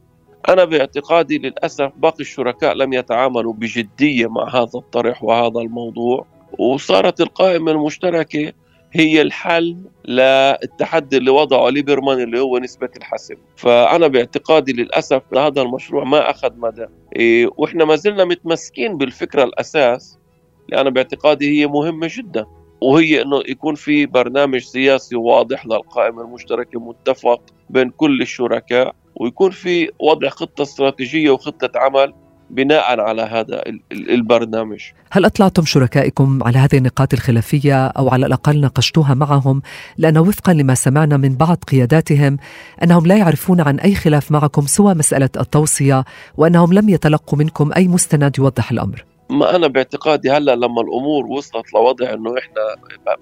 [0.49, 6.27] أنا باعتقادي للأسف باقي الشركاء لم يتعاملوا بجدية مع هذا الطرح وهذا الموضوع
[6.59, 8.53] وصارت القائمة المشتركة
[8.93, 16.05] هي الحل للتحدي اللي وضعه ليبرمان اللي هو نسبة الحسم فأنا باعتقادي للأسف هذا المشروع
[16.05, 16.87] ما أخذ مدى.
[17.17, 20.19] إيه وإحنا ما زلنا متمسكين بالفكرة الأساس
[20.67, 22.47] اللي أنا باعتقادي هي مهمة جدا.
[22.81, 29.91] وهي أنه يكون في برنامج سياسي واضح للقائمة المشتركة متفق بين كل الشركاء ويكون في
[30.01, 32.15] وضع خطة استراتيجية وخطة عمل
[32.51, 33.63] بناء على هذا
[33.93, 34.81] البرنامج.
[35.11, 39.63] هل أطلعتم شركائكم على هذه النقاط الخلافية أو على الأقل ناقشتوها معهم؟
[39.99, 42.37] لأن وفقا لما سمعنا من بعض قياداتهم
[42.83, 46.05] أنهم لا يعرفون عن أي خلاف معكم سوى مسألة التوصية
[46.37, 49.05] وأنهم لم يتلقوا منكم أي مستند يوضح الأمر.
[49.31, 52.63] ما أنا باعتقادي هلأ لما الأمور وصلت لوضع إنه إحنا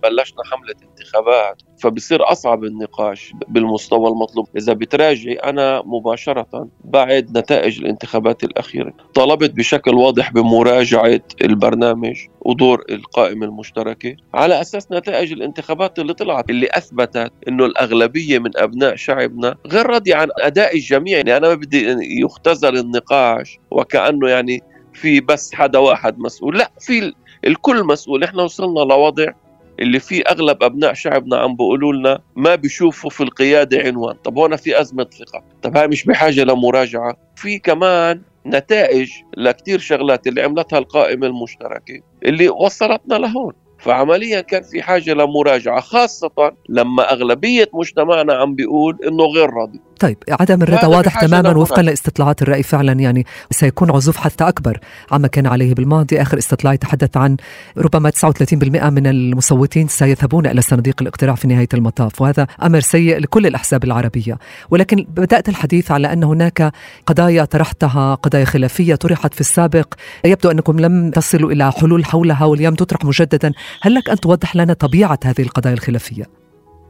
[0.03, 4.49] بلشنا حملة انتخابات فبصير أصعب النقاش بالمستوى المطلوب.
[4.57, 13.47] إذا بتراجعي أنا مباشرة بعد نتائج الانتخابات الأخيرة طلبت بشكل واضح بمراجعة البرنامج ودور القائمة
[13.47, 19.87] المشتركة على أساس نتائج الانتخابات اللي طلعت اللي أثبتت أنه الأغلبية من أبناء شعبنا غير
[19.87, 21.17] راضية عن أداء الجميع.
[21.17, 24.63] يعني أنا ما بدي يختزل النقاش وكأنه يعني
[24.95, 26.59] في بس حدا واحد مسؤول.
[26.59, 27.13] لا في
[27.45, 28.25] الكل مسؤول.
[28.25, 29.33] إحنا وصلنا لوضع
[29.81, 34.17] اللي فيه أغلب أبناء شعبنا عم بيقولوا لنا ما بيشوفوا في القيادة عنوان.
[34.25, 35.43] طب هون في أزمة ثقة.
[35.63, 37.17] طب هاي مش بحاجة لمراجعة.
[37.37, 43.53] في كمان نتائج لكتير شغلات اللي عملتها القائمة المشتركة اللي وصلتنا لهون.
[43.79, 49.81] فعمليا كان في حاجة لمراجعة خاصة لما أغلبية مجتمعنا عم بيقول إنه غير راضي.
[50.01, 54.79] طيب عدم الرضا واضح تماما وفقا لاستطلاعات الرأي فعلا يعني سيكون عزوف حتى أكبر.
[55.11, 57.37] عما كان عليه بالماضي آخر استطلاع يتحدث عن
[57.79, 63.47] ربما 39% من المصوتين سيذهبون إلى صناديق الاقتراع في نهاية المطاف وهذا أمر سيء لكل
[63.47, 64.39] الأحزاب العربية.
[64.71, 66.73] ولكن بدأت الحديث على أن هناك
[67.07, 69.95] قضايا طرحتها قضايا خلافية طرحت في السابق.
[70.25, 73.53] يبدو أنكم لم تصلوا إلى حلول حولها واليوم تطرح مجددا.
[73.83, 76.25] هل لك أن توضح لنا طبيعة هذه القضايا الخلافية؟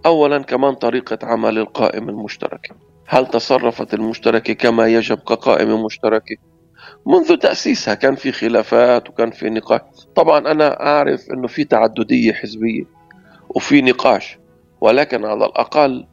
[0.07, 2.75] أولا كمان طريقة عمل القائمة المشتركة
[3.07, 6.37] هل تصرفت المشتركة كما يجب كقائمة مشتركة
[7.07, 9.81] منذ تأسيسها كان في خلافات وكان في نقاش.
[10.17, 12.85] طبعا أنا أعرف أنه في تعددية حزبية
[13.49, 14.39] وفي نقاش
[14.81, 16.07] ولكن على الأقل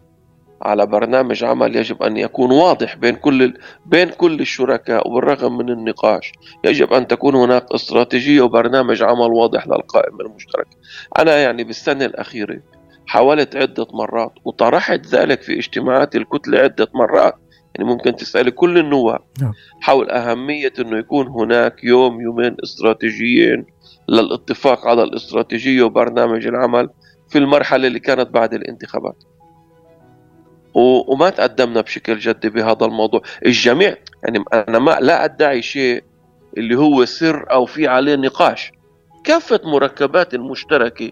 [0.62, 3.54] على برنامج عمل يجب أن يكون واضح بين كل
[3.86, 6.32] بين كل الشركاء وبالرغم من النقاش
[6.64, 10.78] يجب أن تكون هناك استراتيجية وبرنامج عمل واضح للقائمة المشتركة
[11.20, 12.60] أنا يعني بالسنة الأخيرة
[13.08, 17.36] حاولت عدة مرات وطرحت ذلك في اجتماعات الكتلة عدة مرات.
[17.76, 19.54] يعني ممكن تسألي كل النواب نعم.
[19.82, 23.66] حول أهمية أنه يكون هناك يوم يومين استراتيجيين
[24.10, 26.90] للاتفاق على الاستراتيجية وبرنامج العمل
[27.30, 29.24] في المرحلة اللي كانت بعد الانتخابات.
[30.74, 33.22] وما تقدمنا بشكل جدي بهذا الموضوع.
[33.46, 36.04] الجميع يعني أنا ما لا أدعي شيء
[36.58, 38.72] اللي هو سر أو في عليه نقاش.
[39.24, 41.12] كافة مركبات المشتركة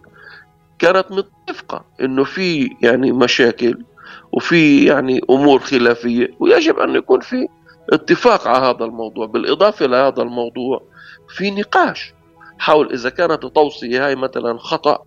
[0.80, 3.84] كانت متفقة إنه في يعني مشاكل
[4.32, 7.48] وفي يعني أمور خلافية ويجب أن يكون في
[7.94, 9.26] اتفاق على هذا الموضوع.
[9.26, 10.82] بالإضافة لهذا الموضوع
[11.30, 12.14] في نقاش
[12.60, 15.04] حول إذا كانت التوصية هاي مثلا خطأ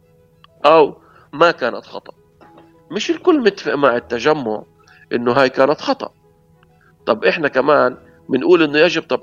[0.67, 0.97] أو
[1.33, 2.13] ما كانت خطأ.
[2.91, 4.63] مش الكل متفق مع التجمع
[5.13, 6.13] إنه هاي كانت خطأ.
[7.07, 7.97] طب إحنا كمان
[8.29, 9.21] بنقول إنه يجب طب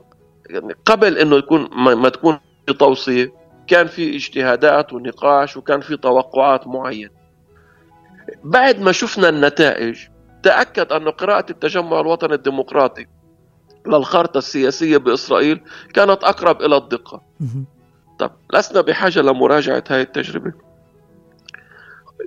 [0.49, 2.39] يعني قبل إنه يكون ما تكون
[2.79, 3.33] توصية
[3.69, 7.09] كان في اجتهادات ونقاش وكان في توقعات معينة.
[8.43, 9.97] بعد ما شفنا النتائج
[10.43, 13.05] تأكد أن قراءة التجمع الوطني الديمقراطي
[13.87, 15.61] للخارطة السياسية بإسرائيل
[15.93, 17.21] كانت أقرب إلى الدقة.
[18.19, 20.53] طب لسنا بحاجة لمراجعة هذه التجربة.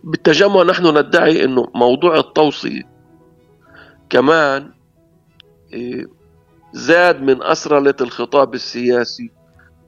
[0.04, 2.82] بالتجمع نحن ندعي إنه موضوع التوصية
[4.10, 4.70] كمان
[5.72, 6.06] إيه،
[6.72, 9.30] زاد من أسرلة الخطاب السياسي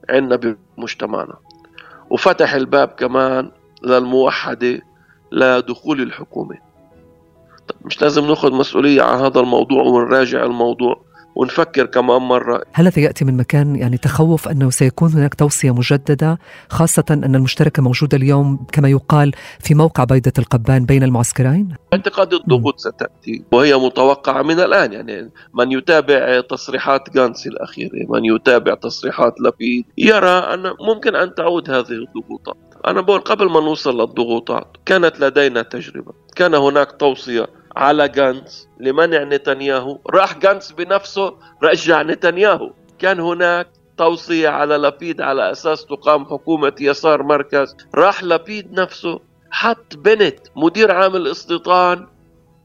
[0.09, 1.44] عندنا بمجتمعنا.
[2.09, 3.51] وفتح الباب كمان
[3.83, 4.81] للموحدة
[5.31, 6.55] لدخول الحكومة.
[7.67, 11.04] طيب مش لازم ناخذ مسؤولية عن هذا الموضوع ونراجع الموضوع؟
[11.35, 12.61] ونفكر كمان مرة.
[12.73, 17.83] هل هذا يأتي من مكان يعني تخوف أنه سيكون هناك توصية مجددة خاصة أن المشتركة
[17.83, 24.41] موجودة اليوم كما يقال في موقع بيضة القبان بين المعسكرين؟ اعتقاد الضغوط ستأتي وهي متوقعة
[24.41, 24.93] من الآن.
[24.93, 31.69] يعني من يتابع تصريحات غانسي الأخيرة من يتابع تصريحات لبيد يرى أن ممكن أن تعود
[31.69, 32.57] هذه الضغوطات.
[32.87, 39.23] أنا بقول قبل ما نوصل للضغوطات كانت لدينا تجربة كان هناك توصية على جانتس لمنع
[39.23, 39.99] نتنياهو.
[40.09, 42.71] راح جانتس بنفسه رجع نتنياهو.
[42.99, 47.75] كان هناك توصية على لبيد على أساس تقام حكومة يسار مركز.
[47.95, 49.19] راح لبيد نفسه
[49.51, 52.07] حط بنت مدير عام الاستيطان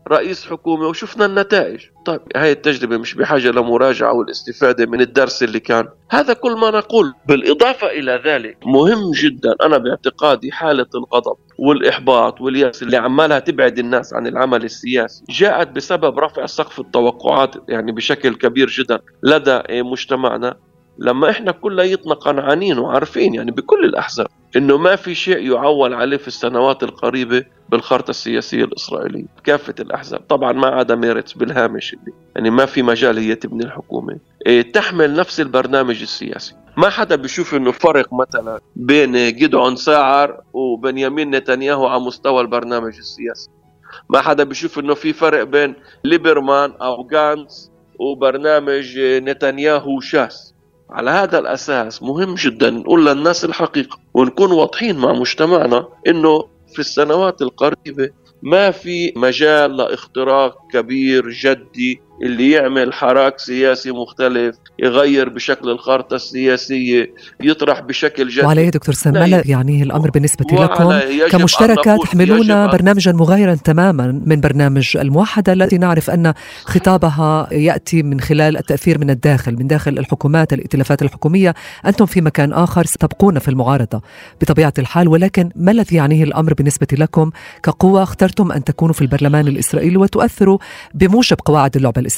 [0.08, 1.80] رئيس حكومة وشفنا النتائج.
[2.04, 5.88] طيب هاي التجربة مش بحاجة لمراجعة والاستفادة من الدرس اللي كان.
[6.10, 7.14] هذا كل ما نقول.
[7.28, 14.14] بالإضافة إلى ذلك مهم جدا أنا باعتقادي حالة الغضب والإحباط واليأس اللي عمالها تبعد الناس
[14.14, 15.24] عن العمل السياسي.
[15.30, 20.56] جاءت بسبب رفع سقف التوقعات يعني بشكل كبير جدا لدى مجتمعنا.
[20.98, 26.28] لما إحنا كلياتنا قنعانين وعارفين يعني بكل الأحزاب إنه ما في شيء يعول عليه في
[26.28, 30.20] السنوات القريبة بالخارطة السياسية الإسرائيلية كافة الأحزاب.
[30.28, 34.18] طبعا ما عدا ميرتس بالهامش اللي يعني ما في مجال هي تبني الحكومة.
[34.46, 36.54] إيه تحمل نفس البرنامج السياسي.
[36.76, 43.50] ما حدا بيشوف إنه فرق مثلا بين جدعون ساعر وبنيامين نتنياهو على مستوى البرنامج السياسي.
[44.08, 50.54] ما حدا بيشوف إنه في فرق بين ليبرمان أو جانتس وبرنامج نتنياهو شاس.
[50.90, 57.42] على هذا الأساس مهم جدا نقول للناس الحقيقة ونكون واضحين مع مجتمعنا أنه في السنوات
[57.42, 58.10] القريبة
[58.42, 67.14] ما في مجال لاختراق كبير جدي اللي يعمل حراك سياسي مختلف يغير بشكل الخارطة السياسية
[67.40, 68.46] يطرح بشكل جدي.
[68.46, 70.98] وعليه دكتور ما يعني الأمر بالنسبة لكم
[71.30, 78.56] كمشتركة تحملون برنامجا مغايرا تماما من برنامج الموحدة التي نعرف أن خطابها يأتي من خلال
[78.56, 81.54] التأثير من الداخل من داخل الحكومات الائتلافات الحكومية.
[81.86, 84.02] أنتم في مكان آخر ستبقون في المعارضة.
[84.40, 87.30] بطبيعة الحال ولكن ما الذي يعنيه الأمر بالنسبة لكم
[87.62, 90.58] كقوة اخترتم أن تكونوا في البرلمان الإسرائيلي وتؤثروا
[90.94, 92.09] بموجب قواعد اللعبة الإسرائيلية؟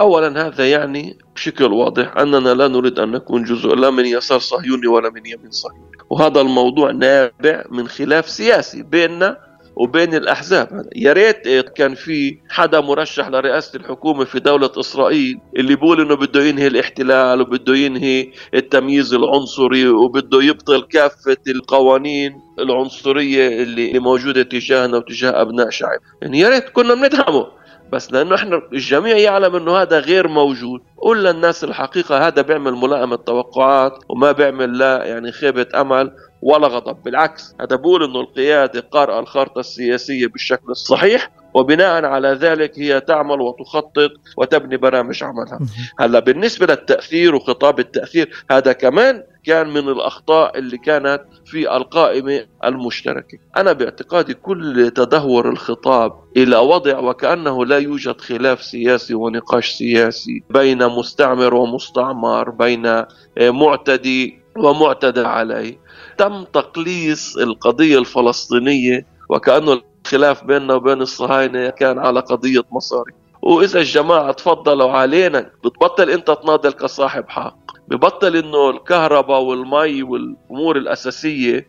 [0.00, 4.86] أولا هذا يعني بشكل واضح أننا لا نريد أن نكون جزء لا من يسار صهيوني
[4.86, 5.96] ولا من يمين صهيوني.
[6.10, 9.38] وهذا الموضوع نابع من خلاف سياسي بيننا
[9.76, 10.88] وبين الأحزاب.
[10.96, 16.42] يا ريت كان في حدا مرشح لرئاسة الحكومة في دولة إسرائيل اللي بيقول إنه بده
[16.42, 25.42] ينهي الاحتلال وبده ينهي التمييز العنصري وبده يبطل كافة القوانين العنصرية اللي موجودة تجاهنا وتجاه
[25.42, 25.98] أبناء شعب.
[26.22, 27.46] يعني يا ريت كنا بندعمه
[27.94, 30.80] بس لأنه إحنا الجميع يعلم إنه هذا غير موجود.
[30.98, 37.02] قول للناس الحقيقة هذا بيعمل ملائمة توقعات وما بيعمل لا يعني خيبة أمل ولا غضب.
[37.02, 43.40] بالعكس هذا بقول إنه القيادة قارئة الخارطة السياسية بالشكل الصحيح وبناء على ذلك هي تعمل
[43.40, 45.58] وتخطط وتبني برامج عملها.
[45.98, 53.38] هلأ بالنسبة للتأثير وخطاب التأثير هذا كمان كان من الأخطاء اللي كانت في القائمة المشتركة.
[53.56, 60.86] أنا باعتقادي كل تدهور الخطاب إلى وضع وكأنه لا يوجد خلاف سياسي ونقاش سياسي بين
[60.86, 63.04] مستعمر ومستعمر بين
[63.40, 65.78] معتدي ومعتدى عليه.
[66.18, 73.12] تم تقليص القضية الفلسطينية وكأنه الخلاف بيننا وبين الصهاينة كان على قضية مصاري.
[73.44, 77.56] وإذا الجماعة تفضلوا علينا بتبطل أنت تناضل كصاحب حق.
[77.88, 81.68] ببطل إنه الكهرباء والمي والأمور الأساسية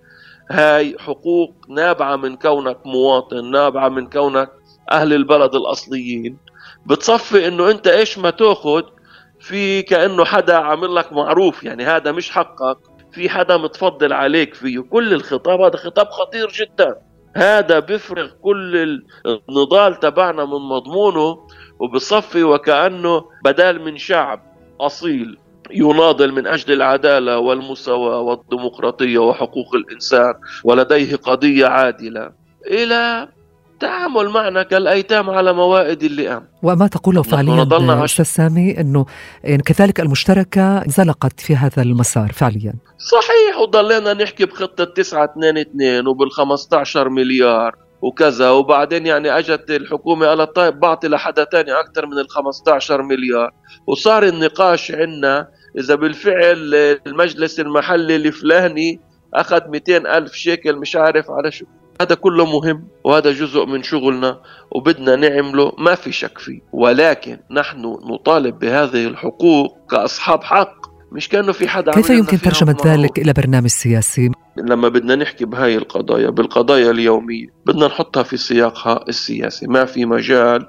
[0.52, 4.52] هاي حقوق نابعة من كونك مواطن نابعة من كونك
[4.92, 6.38] أهل البلد الأصليين.
[6.86, 8.84] بتصفي إنه أنت إيش ما تأخذ
[9.40, 11.64] في كأنه حدا عامل لك معروف.
[11.64, 12.78] يعني هذا مش حقك
[13.12, 14.80] في حدا متفضل عليك فيه.
[14.80, 16.96] كل الخطاب هذا خطاب خطير جدا.
[17.36, 19.02] هذا بيفرغ كل
[19.50, 21.48] النضال تبعنا من مضمونه.
[21.80, 24.40] وبصفي وكأنه بدال من شعب
[24.82, 25.38] أصيل
[25.72, 30.34] يناضل من أجل العدالة والمساواة والديمقراطية وحقوق الإنسان
[30.64, 32.32] ولديه قضية عادلة.
[32.68, 33.28] إلى
[33.80, 36.44] تعامل معنا كالأيتام على موائد اللئام.
[36.64, 37.68] وما تقوله فعليا
[38.06, 39.06] أستاذ سامي إنه
[39.44, 42.74] يعني كذلك المشتركة زلقت في هذا المسار فعليا.
[42.98, 47.85] صحيح وضلينا نحكي بخطة 9 2 2 وبال 15 مليار.
[48.02, 48.50] وكذا.
[48.50, 53.52] وبعدين يعني أجت الحكومة قالت طيب بعطي لحدا تاني أكثر من ال 15 مليار.
[53.88, 55.48] وصار النقاش عندنا
[55.80, 56.76] إذا بالفعل
[57.08, 59.00] المجلس المحلي الفلاني
[59.34, 61.66] أخذ 200 ألف شيكل مش عارف على شو.
[62.02, 64.42] هذا كله مهم وهذا جزء من شغلنا
[64.72, 66.60] وبدنا نعمله ما في شك فيه.
[66.74, 67.82] ولكن نحن
[68.12, 70.85] نطالب بهذه الحقوق كأصحاب حق.
[71.16, 75.76] مش كأنه في حدا كيف يمكن ترجمة ذلك إلى برنامج سياسي؟ لما بدنا نحكي بهاي
[75.78, 80.68] القضايا بالقضايا اليومية بدنا نحطها في سياقها السياسي ما في مجال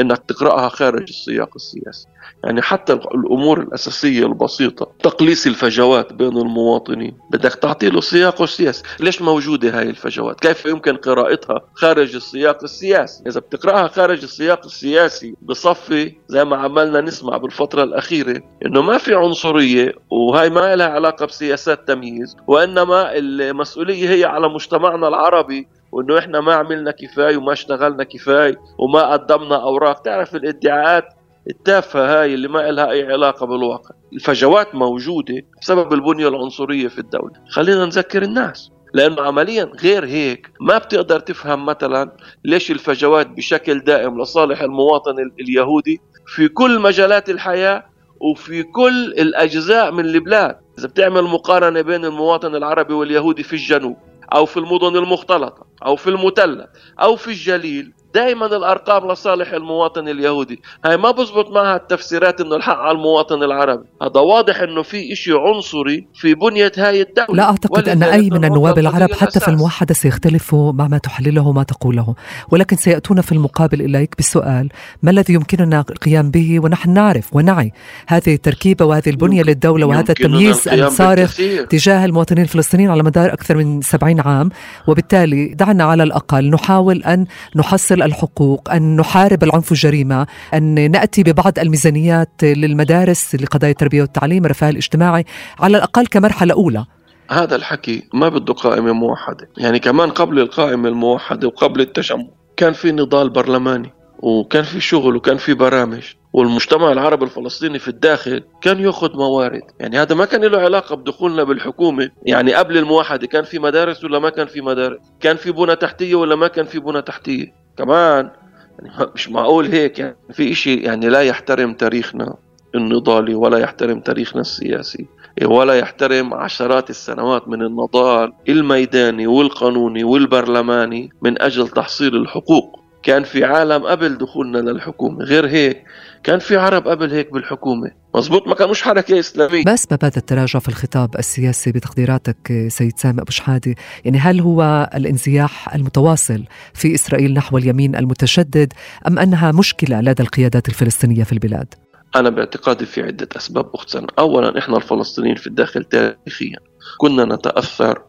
[0.00, 2.06] إنك تقرأها خارج السياق السياسي.
[2.44, 7.16] يعني حتى الأمور الأساسية البسيطة تقليص الفجوات بين المواطنين.
[7.30, 8.82] بدك تعطي له سياقه السياسي.
[9.00, 15.34] ليش موجودة هاي الفجوات؟ كيف يمكن قراءتها خارج السياق السياسي؟ إذا بتقرأها خارج السياق السياسي
[15.42, 21.26] بصفي زي ما عملنا نسمع بالفترة الأخيرة إنه ما في عنصرية وهي ما لها علاقة
[21.26, 28.04] بسياسات تمييز وإنما المسؤولية هي على مجتمعنا العربي وإنه إحنا ما عملنا كفاية وما اشتغلنا
[28.04, 30.02] كفاية وما قدمنا أوراق.
[30.02, 31.04] تعرف الادعاءات
[31.50, 33.90] التافهة هاي اللي ما لها أي علاقة بالواقع.
[34.12, 37.32] الفجوات موجودة بسبب البنية العنصرية في الدولة.
[37.50, 42.12] خلينا نذكر الناس لأنه عمليا غير هيك ما بتقدر تفهم مثلا
[42.44, 47.84] ليش الفجوات بشكل دائم لصالح المواطن اليهودي في كل مجالات الحياة
[48.20, 50.56] وفي كل الأجزاء من البلاد.
[50.78, 53.96] إذا بتعمل مقارنة بين المواطن العربي واليهودي في الجنوب
[54.34, 56.66] أو في المدن المختلطة أو في المثلث
[57.00, 57.92] أو في الجليل.
[58.14, 60.60] دائما الأرقام لصالح المواطن اليهودي.
[60.84, 63.84] هاي ما بزبط معها التفسيرات إنه الحق على المواطن العربي.
[64.02, 67.34] هذا واضح إنه في إشي عنصري في بنية هاي الدولة.
[67.34, 71.62] لا أعتقد أن أي من النواب العرب حتى في الموحدة سيختلفوا مع ما تحلله وما
[71.62, 72.14] تقوله.
[72.50, 74.68] ولكن سيأتون في المقابل إليك بالسؤال
[75.02, 77.72] ما الذي يمكننا القيام به ونحن نعرف ونعي؟
[78.06, 81.36] هذه التركيبة وهذه البنية للدولة وهذا التمييز الصارخ
[81.70, 84.50] تجاه المواطنين الفلسطينيين على مدار أكثر من 70 عام.
[84.86, 91.58] وبالتالي دعنا على الأقل نحاول أن نحصل الحقوق أن نحارب العنف والجريمة أن نأتي ببعض
[91.58, 95.24] الميزانيات للمدارس لقضايا التربية والتعليم الرفاه الاجتماعي
[95.60, 96.84] على الأقل كمرحلة أولى.
[97.30, 99.48] هذا الحكي ما بده قائمة موحدة.
[99.56, 102.26] يعني كمان قبل القائمة الموحدة وقبل التجمع
[102.56, 108.42] كان في نضال برلماني وكان في شغل وكان في برامج والمجتمع العربي الفلسطيني في الداخل
[108.60, 109.62] كان يأخذ موارد.
[109.80, 112.10] يعني هذا ما كان له علاقة بدخولنا بالحكومة.
[112.22, 116.14] يعني قبل الموحدة كان في مدارس ولا ما كان في مدارس؟ كان في بنى تحتية
[116.14, 118.30] ولا ما كان في بنى تحتية؟ كمان
[118.78, 122.34] يعني مش معقول هيك يعني في إشي يعني لا يحترم تاريخنا
[122.74, 125.06] النضالي ولا يحترم تاريخنا السياسي
[125.44, 132.80] ولا يحترم عشرات السنوات من النضال الميداني والقانوني والبرلماني من أجل تحصيل الحقوق.
[133.02, 135.84] كان في عالم قبل دخولنا للحكومة غير هيك
[136.22, 137.90] كان في عرب قبل هيك بالحكومة.
[138.14, 143.22] مزبوط ما كانوش حركة إسلامية بس ما بعد التراجع في الخطاب السياسي بتقديراتك سيد سامي
[143.22, 143.74] أبو شحادة.
[144.04, 146.44] يعني هل هو الانزياح المتواصل
[146.74, 148.72] في إسرائيل نحو اليمين المتشدد
[149.06, 151.74] أم أنها مشكلة لدى القيادات الفلسطينية في البلاد؟
[152.16, 153.70] أنا باعتقادي في عدة أسباب.
[153.74, 156.58] أختنا أولا إحنا الفلسطينيين في الداخل تاريخيا
[156.98, 158.02] كنا نتأثر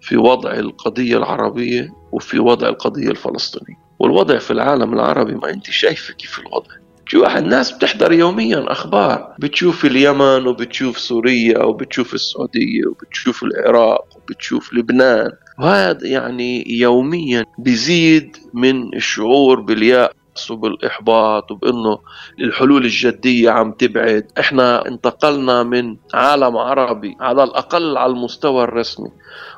[0.00, 3.78] في وضع القضية العربية وفي وضع القضية الفلسطينية.
[3.98, 6.70] والوضع في العالم العربي ما أنت شايفة كيف الوضع؟
[7.10, 9.34] شو الناس بتحضر يوميا أخبار.
[9.38, 15.30] بتشوف اليمن وبتشوف سوريا وبتشوف السعودية وبتشوف العراق وبتشوف لبنان.
[15.58, 19.60] وهذا يعني يوميا بيزيد من الشعور
[20.38, 21.98] باليأس وبالإحباط وبأنه
[22.40, 24.26] الحلول الجدية عم تبعد.
[24.40, 29.10] إحنا انتقلنا من عالم عربي على الأقل على المستوى الرسمي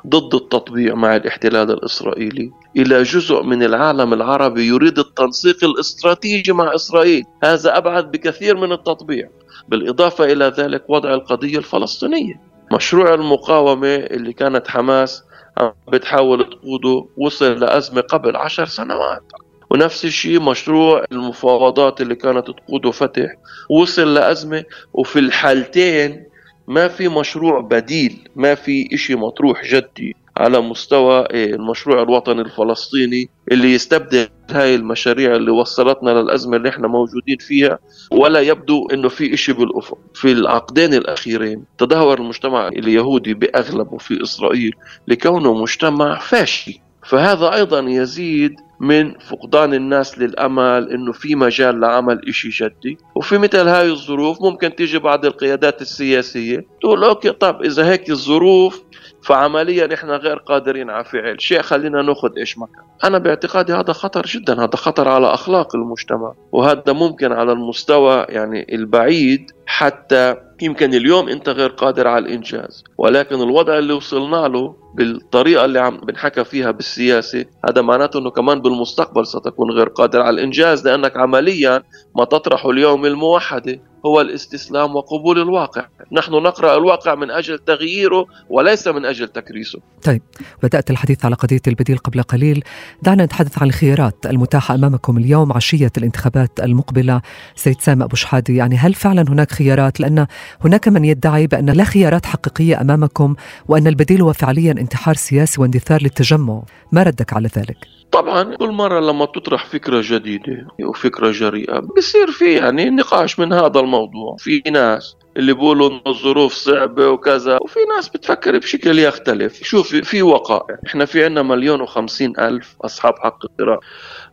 [0.07, 7.23] ضد التطبيع مع الاحتلال الإسرائيلي إلى جزء من العالم العربي يريد التنسيق الاستراتيجي مع إسرائيل.
[7.43, 9.29] هذا أبعد بكثير من التطبيع.
[9.69, 12.41] بالإضافة إلى ذلك وضع القضية الفلسطينية.
[12.73, 15.23] مشروع المقاومة اللي كانت حماس
[15.57, 19.23] عم بتحاول تقوده وصل لأزمة قبل عشر سنوات.
[19.71, 23.35] ونفس الشيء مشروع المفاوضات اللي كانت تقوده فتح
[23.69, 24.63] وصل لأزمة
[24.93, 26.23] وفي الحالتين
[26.67, 33.29] ما في مشروع بديل ما في إشي مطروح جدي على مستوى إيه، المشروع الوطني الفلسطيني
[33.51, 37.79] اللي يستبدل هاي المشاريع اللي وصلتنا للأزمة اللي إحنا موجودين فيها.
[38.11, 39.97] ولا يبدو إنه في إشي بالأفق.
[40.13, 44.71] في العقدين الأخيرين تدهور المجتمع اليهودي بأغلبه في إسرائيل
[45.07, 46.81] لكونه مجتمع فاشي.
[47.05, 52.97] فهذا أيضا يزيد من فقدان الناس للأمل إنه في مجال لعمل إشي جدي.
[53.15, 58.83] وفي مثل هاي الظروف ممكن تيجي بعض القيادات السياسية تقول أوكي طب إذا هيك الظروف
[59.23, 61.41] فعمليا إحنا غير قادرين على فعل.
[61.41, 64.63] شيء خلينا ناخذ إيش مكان أنا باعتقادي هذا خطر جدا.
[64.63, 66.33] هذا خطر على أخلاق المجتمع.
[66.51, 69.51] وهذا ممكن على المستوى يعني البعيد.
[69.65, 72.83] حتى يمكن اليوم أنت غير قادر على الإنجاز.
[72.97, 78.61] ولكن الوضع اللي وصلنا له بالطريقة اللي عم بنحكى فيها بالسياسة هذا معناته إنه كمان
[78.61, 81.83] بالمستقبل ستكون غير قادر على الإنجاز لأنك عمليا
[82.15, 85.85] ما تطرحه اليوم الموحدة هو الاستسلام وقبول الواقع.
[86.11, 89.79] نحن نقرأ الواقع من أجل تغييره وليس من أجل تكريسه.
[90.03, 90.21] طيب
[90.63, 92.63] بدأت الحديث على قضية البديل قبل قليل.
[93.01, 97.21] دعنا نتحدث عن الخيارات المتاحة أمامكم اليوم عشية الانتخابات المقبلة.
[97.55, 100.27] سيد سامي أبو شحادي يعني هل فعلا هناك خيارات؟ لأن
[100.61, 103.35] هناك من يدعي بأن لا خيارات حقيقية أمامكم
[103.67, 106.61] وأن البديل هو فعليا انتحار سياسي واندثار للتجمع.
[106.91, 107.77] ما ردك على ذلك؟
[108.11, 113.79] طبعا كل مرة لما تطرح فكرة جديدة وفكرة جريئة بصير في يعني نقاش من هذا
[113.79, 114.35] الموضوع.
[114.39, 119.63] في ناس اللي بيقولوا إنه الظروف صعبة وكذا وفي ناس بتفكر بشكل يختلف.
[119.63, 120.77] شوف في وقائع.
[120.87, 123.79] إحنا في عنا مليون وخمسين ألف أصحاب حق اقتراع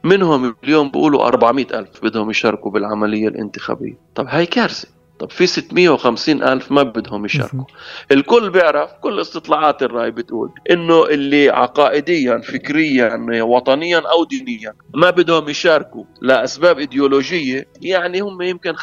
[0.04, 3.98] منهم اليوم بيقولوا 400 ألف بدهم يشاركوا بالعملية الانتخابية.
[4.14, 4.97] طب هاي كارثة.
[5.18, 7.64] طب في 650 ألف ما بدهم يشاركوا.
[8.12, 15.48] الكل بيعرف كل استطلاعات الرأي بتقول إنه اللي عقائديا فكريا وطنيا أو دينيا ما بدهم
[15.48, 18.78] يشاركوا لأسباب إيديولوجية يعني هم يمكن 5%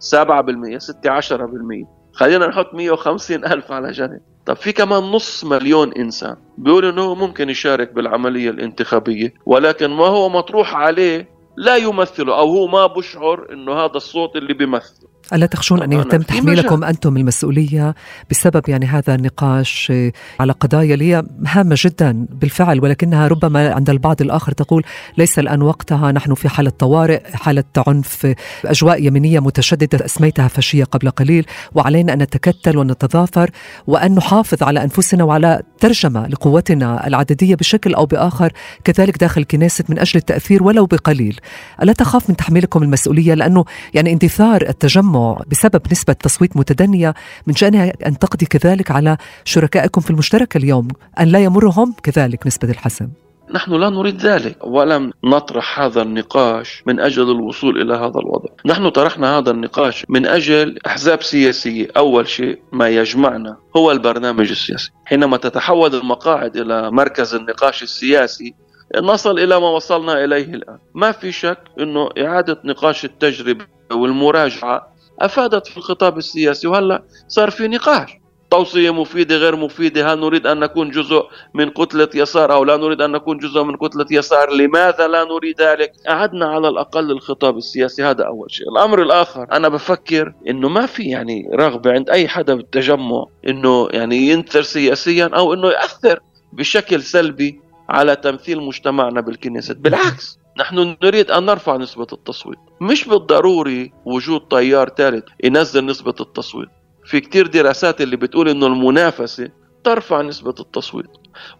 [0.00, 4.20] 7% 16% خلينا نحط 150 ألف على جنب.
[4.46, 10.28] طب في كمان نص مليون إنسان بيقول إنه ممكن يشارك بالعملية الانتخابية ولكن ما هو
[10.28, 15.11] مطروح عليه لا يمثله أو هو ما بشعر إنه هذا الصوت اللي بيمثله.
[15.32, 17.94] ألا تخشون أن يتم تحميلكم أنتم المسؤولية
[18.30, 19.92] بسبب يعني هذا النقاش
[20.40, 24.84] على قضايا لي هامة جدا بالفعل ولكنها ربما عند البعض الآخر تقول
[25.18, 31.10] ليس الآن وقتها نحن في حالة طوارئ حالة عنف أجواء يمنية متشددة أسميتها فاشية قبل
[31.10, 33.50] قليل وعلينا أن نتكتل ونتضافر
[33.86, 38.52] وأن نحافظ على أنفسنا وعلى ترجمة لقوتنا العددية بشكل أو بآخر
[38.84, 41.40] كذلك داخل كنيسة من أجل التأثير ولو بقليل.
[41.82, 43.64] ألا تخاف من تحميلكم المسؤولية؟ لأنه
[43.94, 45.11] يعني اندثار التجمع
[45.50, 47.14] بسبب نسبة تصويت متدنية
[47.46, 50.88] من شأنها أن تقضي كذلك على شركائكم في المشترك اليوم
[51.20, 53.08] أن لا يمرهم كذلك نسبة الحسم.
[53.54, 58.88] نحن لا نريد ذلك ولم نطرح هذا النقاش من أجل الوصول إلى هذا الوضع، نحن
[58.88, 65.36] طرحنا هذا النقاش من أجل أحزاب سياسية، أول شيء ما يجمعنا هو البرنامج السياسي، حينما
[65.36, 68.54] تتحول المقاعد إلى مركز النقاش السياسي
[69.02, 74.91] نصل إلى ما وصلنا إليه الآن، ما في شك إنه إعادة نقاش التجربة والمراجعة
[75.24, 78.22] أفادت في الخطاب السياسي وهلا صار في نقاش.
[78.50, 81.22] توصية مفيدة غير مفيدة هل نريد أن نكون جزء
[81.54, 85.60] من كتلة يسار أو لا نريد أن نكون جزء من كتلة يسار؟ لماذا لا نريد
[85.62, 88.68] ذلك؟ أعدنا على الأقل الخطاب السياسي هذا أول شيء.
[88.68, 94.16] الأمر الآخر أنا بفكر أنه ما في يعني رغبة عند أي حدا بالتجمع أنه يعني
[94.16, 96.20] ينثر سياسيا أو أنه يأثر
[96.52, 99.74] بشكل سلبي على تمثيل مجتمعنا بالكنيسة.
[99.74, 102.58] بالعكس نحن نريد أن نرفع نسبة التصويت.
[102.80, 106.68] مش بالضروري وجود تيار ثالث ينزل نسبة التصويت.
[107.04, 109.48] في كتير دراسات اللي بتقول إنه المنافسة
[109.84, 111.10] ترفع نسبة التصويت.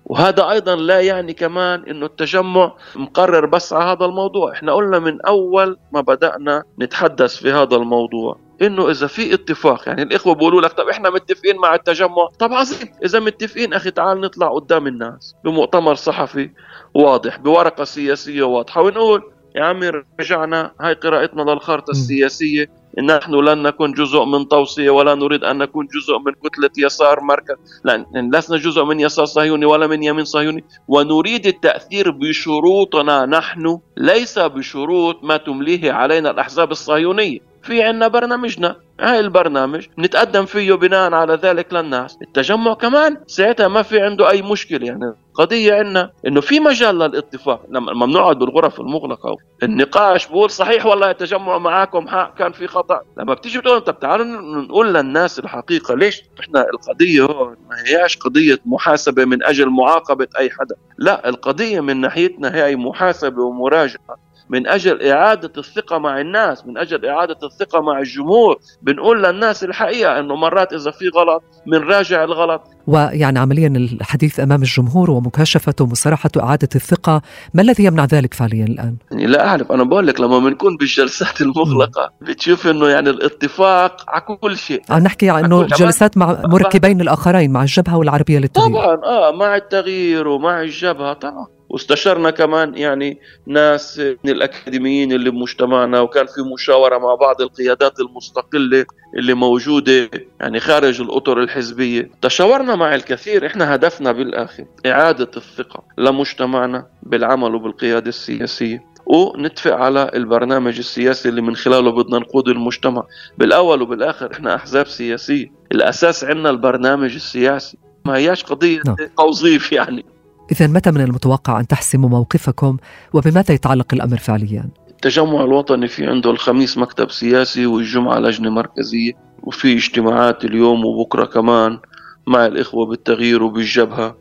[0.04, 4.52] وهذا أيضا لا يعني كمان إنه التجمع مقرر بس على هذا الموضوع.
[4.52, 8.38] إحنا قلنا من أول ما بدأنا نتحدث في هذا الموضوع.
[8.62, 12.28] إنه إذا في اتفاق يعني الإخوة بيقولوا لك طب إحنا متفقين مع التجمع.
[12.38, 16.50] طب عظيم إذا متفقين أخي تعال نطلع قدام الناس بمؤتمر صحفي
[16.94, 19.22] واضح بورقة سياسية واضحة ونقول
[19.56, 19.90] يا عمي
[20.20, 22.82] رجعنا هاي قراءتنا للخارطة السياسية.
[23.04, 27.56] نحن لن نكون جزء من توصية ولا نريد أن نكون جزء من كتلة يسار مركز.
[27.84, 30.64] لا لسنا جزء من يسار صهيوني ولا من يمين صهيوني.
[30.88, 37.51] ونريد التأثير بشروطنا نحن ليس بشروط ما تمليه علينا الأحزاب الصهيونية.
[37.62, 38.76] في عنا برنامجنا.
[39.00, 42.18] هاي البرنامج نتقدم فيه بناء على ذلك للناس.
[42.22, 44.86] التجمع كمان ساعتها ما في عنده أي مشكلة.
[44.86, 47.66] يعني قضية عنا إنه في مجال للاتفاق.
[47.70, 53.00] لما بنقعد بالغرف المغلقة النقاش بقول صحيح والله التجمع معاكم حق كان في خطأ.
[53.18, 54.26] لما بتيجي بتقول طب تعالوا
[54.62, 60.50] نقول للناس الحقيقة ليش إحنا القضية هون ما هياش قضية محاسبة من أجل معاقبة أي
[60.50, 60.74] حدا.
[60.98, 64.16] لا القضية من ناحيتنا هي محاسبة ومراجعة.
[64.52, 68.58] من أجل إعادة الثقة مع الناس من أجل إعادة الثقة مع الجمهور.
[68.82, 72.62] بنقول للناس الحقيقة إنه مرات إذا في غلط بنراجع الغلط.
[72.86, 77.22] ويعني عمليا الحديث أمام الجمهور ومكاشفته ومصارحته إعادة الثقة
[77.54, 81.40] ما الذي يمنع ذلك فعليا الآن؟ يعني لا أعرف أنا بقول لك لما بنكون بالجلسات
[81.40, 84.82] المغلقة بتشوف إنه يعني الاتفاق على كل شيء.
[84.90, 90.28] عم نحكي إنه جلسات مع مركبين الآخرين مع الجبهة والعربية للتغيير طبعا آه مع التغيير
[90.28, 91.46] ومع الجبهة طبعا.
[91.72, 98.84] واستشرنا كمان يعني ناس من الأكاديميين اللي بمجتمعنا وكان في مشاورة مع بعض القيادات المستقلة
[99.18, 100.10] اللي موجودة
[100.40, 102.10] يعني خارج الأطر الحزبية.
[102.22, 108.92] تشاورنا مع الكثير إحنا هدفنا بالآخر إعادة الثقة لمجتمعنا بالعمل وبالقيادة السياسية.
[109.06, 113.02] ونتفق على البرنامج السياسي اللي من خلاله بدنا نقود المجتمع.
[113.38, 115.52] بالأول وبالآخر إحنا أحزاب سياسية.
[115.72, 117.78] الأساس عندنا البرنامج السياسي.
[118.04, 118.96] ما هياش قضية نعم.
[119.16, 120.04] توظيف يعني.
[120.52, 122.76] إذا متى من المتوقع أن تحسموا موقفكم
[123.12, 129.72] وبماذا يتعلق الأمر فعليا؟ التجمع الوطني في عنده الخميس مكتب سياسي والجمعة لجنة مركزية وفي
[129.76, 131.78] اجتماعات اليوم وبكرة كمان
[132.26, 134.16] مع الإخوة بالتغيير وبالجبهة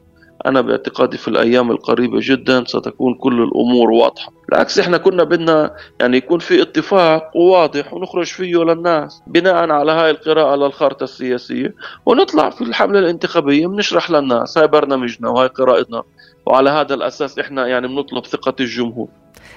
[0.45, 4.31] أنا باعتقادي في الأيام القريبة جدا ستكون كل الأمور واضحة.
[4.49, 10.09] بالعكس إحنا كنا بدنا يعني يكون في اتفاق واضح ونخرج فيه للناس بناء على هاي
[10.09, 11.75] القراءة للخارطة السياسية
[12.05, 14.57] ونطلع في الحملة الانتخابية بنشرح للناس.
[14.57, 16.03] هاي برنامجنا وهاي قراءتنا
[16.45, 19.07] وعلى هذا الأساس إحنا يعني بنطلب ثقة الجمهور.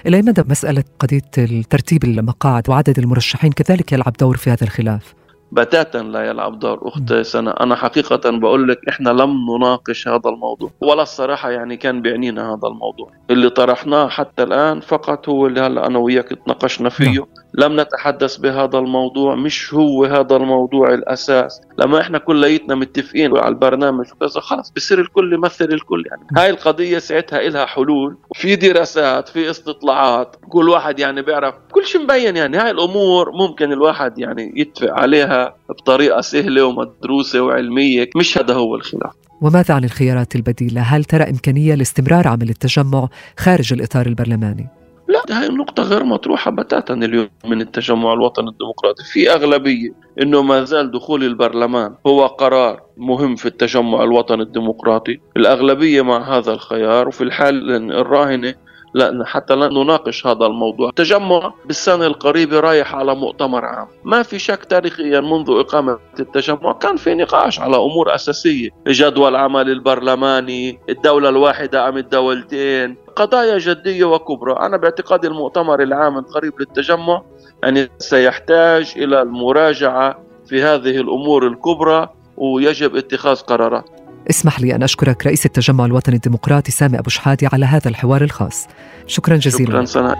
[0.05, 5.13] إلى مدى مسألة قضية ترتيب المقاعد وعدد المرشحين؟ كذلك يلعب دور في هذا الخلاف؟
[5.51, 6.87] بتاتا لا يلعب دور.
[6.87, 12.01] أخت سنة أنا حقيقة بقول لك إحنا لم نناقش هذا الموضوع ولا الصراحة يعني كان
[12.01, 13.11] بيعنينا هذا الموضوع.
[13.29, 17.05] اللي طرحناه حتى الآن فقط هو اللي هلأ أنا وياك تناقشنا فيه.
[17.09, 17.25] نعم.
[17.57, 21.61] لم نتحدث بهذا الموضوع مش هو هذا الموضوع الأساس.
[21.77, 26.27] لما إحنا كليتنا متفقين على البرنامج وكذا خلص بصير الكل يمثل الكل يعني.
[26.37, 30.35] هاي القضية ساعتها إلها حلول في دراسات في استطلاعات.
[30.49, 32.57] كل واحد يعني بيعرف كل شيء مبين يعني.
[32.57, 39.13] هاي الأمور ممكن الواحد يعني يتفق عليها بطريقة سهلة ومدروسة وعلمية مش هذا هو الخلاف.
[39.41, 45.47] وماذا عن الخيارات البديلة؟ هل ترى إمكانية لاستمرار عمل التجمع خارج الإطار البرلماني؟ لا هاي
[45.47, 46.51] النقطة غير مطروحة.
[46.51, 49.03] بتاتا اليوم من التجمع الوطني الديمقراطي.
[49.03, 49.89] في أغلبية
[50.21, 55.19] أنه ما زال دخول البرلمان هو قرار مهم في التجمع الوطني الديمقراطي.
[55.37, 58.55] الأغلبية مع هذا الخيار وفي الحال الراهنة
[58.95, 60.89] لا حتى لا نناقش هذا الموضوع.
[60.89, 63.87] التجمع بالسنة القريبة رايح على مؤتمر عام.
[64.03, 68.69] ما في شك تاريخيا منذ إقامة التجمع كان في نقاش على أمور أساسية.
[68.87, 74.53] جدول العمل البرلماني الدولة الواحدة أم الدولتين قضايا جدية وكبرى.
[74.53, 77.21] أنا باعتقادي المؤتمر العام القريب للتجمع
[77.63, 83.94] يعني سيحتاج إلى المراجعة في هذه الأمور الكبرى ويجب اتخاذ قرارات.
[84.29, 88.67] اسمح لي أن أشكرك رئيس التجمع الوطني الديمقراطي سامي أبو شحادي على هذا الحوار الخاص.
[89.07, 89.69] شكرا جزيلا.
[89.69, 90.15] شكرا سنة.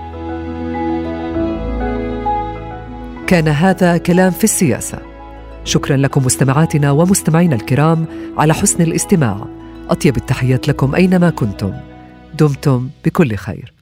[3.27, 4.97] كان هذا كلام في السياسة.
[5.63, 8.05] شكرا لكم مستمعاتنا ومستمعينا الكرام
[8.37, 9.45] على حسن الاستماع.
[9.89, 11.73] أطيب التحيات لكم أينما كنتم.
[12.39, 13.73] دمتم بكل خير.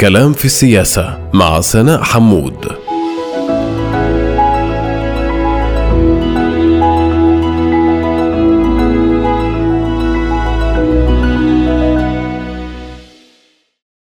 [0.00, 2.81] كلام في السياسة مع سناء حمود.